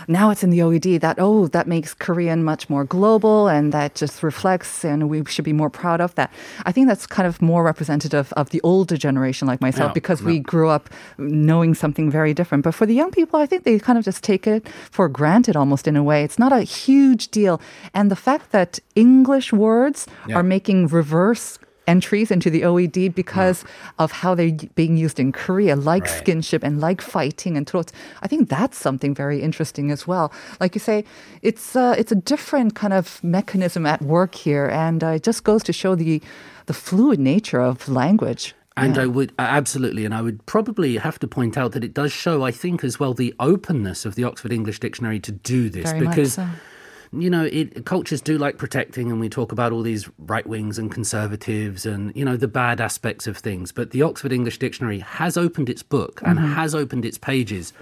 now 0.09 0.31
it's 0.31 0.43
in 0.43 0.51
the 0.51 0.61
OED 0.61 1.01
that 1.01 1.17
oh 1.19 1.47
that 1.49 1.67
makes 1.67 1.93
Korean 1.95 2.43
much 2.43 2.69
more 2.71 2.85
global 2.85 3.49
and 3.49 3.73
that 3.73 3.95
just 3.95 4.23
reflects 4.23 4.85
and 4.85 5.09
we 5.11 5.25
should 5.27 5.45
be 5.45 5.53
more 5.53 5.69
proud 5.71 6.01
of 6.01 6.15
that. 6.15 6.33
I 6.65 6.73
think 6.73 6.89
that's 6.89 7.07
kind 7.07 7.27
of 7.27 7.41
more 7.43 7.63
representative 7.65 8.33
of 8.35 8.49
the 8.51 8.61
older 8.63 8.97
generation 8.97 9.47
like 9.47 9.61
myself 9.61 9.91
Yeah, 9.91 9.95
because 9.95 10.21
yeah. 10.21 10.27
we 10.29 10.39
grew 10.41 10.69
up 10.71 10.89
knowing 11.19 11.75
something 11.75 12.11
very 12.11 12.33
different. 12.35 12.65
But 12.65 12.75
for 12.75 12.87
the 12.87 12.95
young 12.95 13.11
people, 13.11 13.41
I 13.41 13.47
think 13.47 13.65
they 13.65 13.79
kind 13.79 13.99
of 13.99 14.05
just 14.05 14.23
take 14.25 14.47
it 14.47 14.67
for 14.91 15.09
granted 15.09 15.55
almost 15.57 15.87
in 15.87 15.97
a 15.97 16.03
way. 16.03 16.25
It's 16.25 16.39
not 16.39 16.53
a 16.53 16.63
huge 16.63 17.29
deal. 17.29 17.61
And 17.93 18.11
the 18.11 18.17
fact 18.17 18.53
that 18.53 18.79
English 18.95 19.53
words 19.53 20.07
Yeah. 20.29 20.37
are 20.37 20.43
making 20.43 20.89
reverse 20.89 21.59
entries 21.87 22.31
into 22.31 22.51
the 22.51 22.63
OED 22.63 23.15
because 23.15 23.65
of 23.99 24.13
how 24.13 24.35
they're 24.35 24.53
being 24.75 24.97
used 24.97 25.19
in 25.21 25.33
Korea, 25.33 25.77
like 25.77 26.05
Right. 26.05 26.25
skinship 26.25 26.63
and 26.63 26.81
like 26.81 27.01
fighting 27.01 27.57
and 27.57 27.67
trots. 27.67 27.93
I 28.23 28.29
think 28.29 28.49
that's 28.49 28.79
something 28.79 29.15
very 29.15 29.43
interesting 29.43 29.91
as 29.91 30.07
well. 30.07 30.33
Like 30.61 30.75
you 30.75 30.81
say, 30.81 31.05
it's 31.43 31.77
uh, 31.77 31.95
it's 31.99 32.13
a 32.13 32.17
different 32.17 32.75
kind 32.75 32.93
of 32.93 33.23
mechanism 33.23 33.87
at 33.87 34.01
work 34.03 34.35
here, 34.35 34.67
and 34.67 35.03
uh, 35.05 35.09
it 35.09 35.23
just 35.23 35.45
goes 35.45 35.63
to 35.65 35.73
show 35.73 35.95
the 35.95 36.21
the 36.67 36.75
fluid 36.75 37.21
nature 37.21 37.61
of 37.61 37.89
language. 37.89 38.55
And 38.77 38.99
I 38.99 39.07
would 39.07 39.33
absolutely, 39.39 40.05
and 40.05 40.13
I 40.13 40.21
would 40.21 40.45
probably 40.47 40.97
have 40.97 41.21
to 41.21 41.29
point 41.29 41.57
out 41.57 41.73
that 41.73 41.85
it 41.85 41.95
does 41.95 42.11
show, 42.11 42.43
I 42.43 42.51
think, 42.51 42.83
as 42.83 42.99
well, 42.99 43.15
the 43.15 43.33
openness 43.39 44.05
of 44.05 44.17
the 44.17 44.25
Oxford 44.25 44.53
English 44.53 44.81
Dictionary 44.81 45.21
to 45.21 45.31
do 45.31 45.71
this, 45.71 45.93
Very 45.93 46.07
because 46.07 46.33
so. 46.35 46.49
You 47.21 47.31
know, 47.31 47.45
it, 47.45 47.85
cultures 47.85 48.21
do 48.21 48.39
like 48.39 48.59
protecting, 48.59 49.11
and 49.11 49.21
we 49.21 49.29
talk 49.29 49.53
about 49.53 49.73
all 49.73 49.83
these 49.83 50.09
right 50.19 50.47
wings 50.47 50.79
and 50.79 50.91
conservatives, 50.91 51.87
and 51.87 52.15
you 52.15 52.25
know 52.25 52.37
the 52.37 52.49
bad 52.49 52.81
aspects 52.81 53.27
of 53.27 53.37
things. 53.37 53.73
But 53.73 53.91
the 53.91 54.03
Oxford 54.03 54.33
English 54.33 54.59
Dictionary 54.59 55.01
has 55.01 55.37
opened 55.37 55.69
its 55.69 55.83
book 55.83 56.21
and 56.25 56.39
Mm-hmm. 56.39 56.53
has 56.55 56.75
opened 56.75 57.05
its 57.05 57.19
pages 57.19 57.73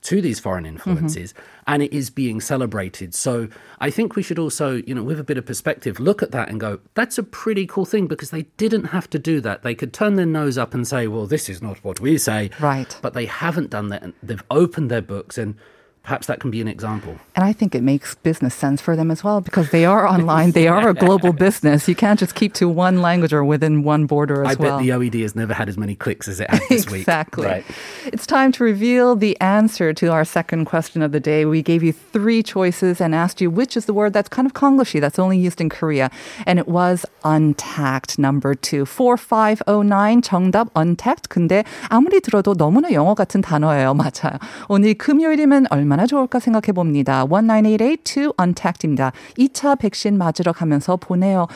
to 0.00 0.20
these 0.20 0.38
foreign 0.38 0.64
influences 0.64 1.34
and 1.66 1.82
it 1.82 1.92
is 1.92 2.08
being 2.08 2.40
celebrated. 2.40 3.12
So 3.16 3.48
I 3.80 3.90
think 3.90 4.14
we 4.14 4.22
should 4.22 4.38
also, 4.38 4.76
you 4.86 4.94
know, 4.94 5.02
with 5.02 5.18
a 5.18 5.24
bit 5.24 5.36
of 5.38 5.44
perspective, 5.44 5.98
look 5.98 6.22
at 6.22 6.30
that 6.30 6.48
and 6.48 6.60
go, 6.60 6.78
that's 6.94 7.18
a 7.18 7.24
pretty 7.24 7.66
cool 7.66 7.84
thing 7.84 8.06
because 8.06 8.30
they 8.30 8.42
didn't 8.58 8.84
have 8.84 9.10
to 9.10 9.18
do 9.18 9.40
that. 9.40 9.64
They 9.64 9.74
could 9.74 9.92
turn 9.92 10.14
their 10.14 10.24
nose 10.24 10.56
up 10.56 10.72
and 10.72 10.86
say, 10.86 11.08
well, 11.08 11.26
this 11.26 11.48
is 11.48 11.60
not 11.60 11.82
what 11.82 11.98
we 11.98 12.16
say. 12.16 12.50
Right. 12.60 12.96
But 13.02 13.14
they 13.14 13.26
haven't 13.26 13.70
done 13.70 13.88
that. 13.88 14.04
And 14.04 14.12
they've 14.22 14.42
opened 14.52 14.88
their 14.88 15.02
books 15.02 15.36
and 15.36 15.56
perhaps 16.02 16.26
that 16.26 16.40
can 16.40 16.50
be 16.50 16.60
an 16.60 16.68
example. 16.68 17.16
And 17.36 17.44
I 17.44 17.52
think 17.52 17.74
it 17.74 17.82
makes 17.82 18.14
business 18.16 18.54
sense 18.54 18.80
for 18.80 18.96
them 18.96 19.10
as 19.10 19.22
well 19.22 19.40
because 19.40 19.70
they 19.70 19.84
are 19.84 20.06
online, 20.06 20.52
they 20.52 20.68
are 20.68 20.88
a 20.88 20.94
global 20.94 21.32
business. 21.46 21.88
You 21.88 21.94
can't 21.94 22.18
just 22.18 22.34
keep 22.34 22.54
to 22.54 22.68
one 22.68 23.02
language 23.02 23.32
or 23.32 23.44
within 23.44 23.82
one 23.82 24.06
border 24.06 24.44
as 24.44 24.56
I 24.56 24.60
well. 24.60 24.78
I 24.78 24.78
bet 24.78 24.86
the 24.86 24.90
OED 24.90 25.22
has 25.22 25.34
never 25.36 25.54
had 25.54 25.68
as 25.68 25.76
many 25.76 25.94
clicks 25.94 26.28
as 26.28 26.40
it 26.40 26.50
had 26.50 26.62
this 26.68 26.84
exactly. 26.84 26.98
week. 26.98 27.02
Exactly. 27.02 27.46
Right. 27.46 27.64
It's 28.06 28.26
time 28.26 28.52
to 28.52 28.64
reveal 28.64 29.16
the 29.16 29.38
answer 29.40 29.92
to 29.94 30.08
our 30.08 30.24
second 30.24 30.64
question 30.64 31.02
of 31.02 31.12
the 31.12 31.20
day. 31.20 31.44
We 31.44 31.62
gave 31.62 31.82
you 31.82 31.92
three 31.92 32.42
choices 32.42 33.00
and 33.00 33.14
asked 33.14 33.40
you 33.40 33.50
which 33.50 33.76
is 33.76 33.86
the 33.86 33.94
word 33.94 34.12
that's 34.12 34.28
kind 34.28 34.46
of 34.46 34.54
Konglishy. 34.54 35.00
that's 35.00 35.18
only 35.18 35.38
used 35.38 35.60
in 35.60 35.68
Korea. 35.68 36.10
And 36.46 36.58
it 36.58 36.68
was 36.68 37.04
untact, 37.24 38.18
number 38.18 38.54
two. 38.54 38.84
4509 38.86 40.22
정답 40.22 40.72
untact. 40.74 41.28
근데 41.28 41.64
아무리 41.88 42.20
들어도 42.20 42.54
너무나 42.54 42.92
영어 42.92 43.14
같은 43.14 43.42
단어예요. 43.42 43.94
맞아요. 43.98 44.38
오늘 44.68 44.94
금요일이면 44.94 45.66
얼마나 45.70 45.97
좋을까 46.07 46.39
생각해 46.39 46.71
봅니다. 46.73 47.25
19882 47.25 48.33
untact입니다. 48.37 49.11
2차 49.37 49.79
백신 49.79 50.17
맞으러 50.17 50.51
가면서 50.51 50.97
보내요. 50.97 51.47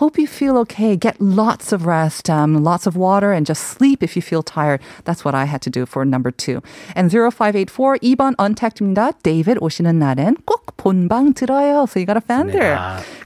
Hope 0.00 0.18
you 0.18 0.26
feel 0.26 0.56
okay. 0.58 0.96
Get 0.96 1.16
lots 1.20 1.72
of 1.72 1.86
rest, 1.86 2.30
um, 2.30 2.64
lots 2.64 2.86
of 2.86 2.96
water, 2.98 3.32
and 3.32 3.46
just 3.46 3.62
sleep 3.62 4.02
if 4.02 4.16
you 4.16 4.22
feel 4.22 4.42
tired. 4.42 4.80
That's 5.04 5.24
what 5.24 5.34
I 5.34 5.46
had 5.46 5.62
to 5.62 5.70
do 5.70 5.86
for 5.86 6.04
number 6.04 6.30
two. 6.30 6.60
And 6.96 7.10
0584 7.10 7.98
2번 8.02 8.34
untact입니다. 8.38 9.12
David 9.22 9.58
오시는 9.60 9.98
날엔 9.98 10.36
꼭 10.44 10.76
본방 10.76 11.34
들어요. 11.34 11.86
So 11.86 12.00
you 12.00 12.06
got 12.06 12.16
a 12.16 12.24
fan 12.24 12.48
there. 12.50 12.78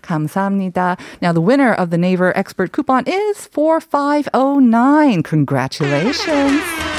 감사합니다. 0.03 0.97
Now 1.23 1.33
the 1.33 1.43
winner 1.43 1.73
of 1.73 1.91
the 1.91 1.99
Naver 1.99 2.33
Expert 2.37 2.73
coupon 2.73 3.05
is 3.07 3.49
4509. 3.49 5.23
Congratulations. 5.23 6.92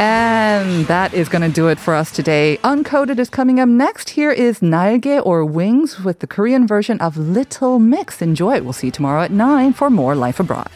And 0.00 0.86
that 0.86 1.12
is 1.12 1.28
going 1.28 1.42
to 1.42 1.54
do 1.54 1.68
it 1.68 1.78
for 1.78 1.94
us 1.94 2.10
today. 2.10 2.58
Uncoded 2.64 3.18
is 3.18 3.28
coming 3.28 3.60
up 3.60 3.68
next. 3.68 4.08
Here 4.08 4.30
is 4.30 4.60
날개 4.60 5.20
or 5.22 5.44
Wings 5.44 6.00
with 6.00 6.20
the 6.20 6.26
Korean 6.26 6.66
version 6.66 6.98
of 7.02 7.18
Little 7.18 7.78
Mix. 7.78 8.22
Enjoy 8.22 8.56
it. 8.56 8.64
We'll 8.64 8.72
see 8.72 8.86
you 8.86 8.92
tomorrow 8.92 9.20
at 9.22 9.30
9 9.30 9.74
for 9.74 9.90
more 9.90 10.14
Life 10.14 10.40
Abroad. 10.40 10.70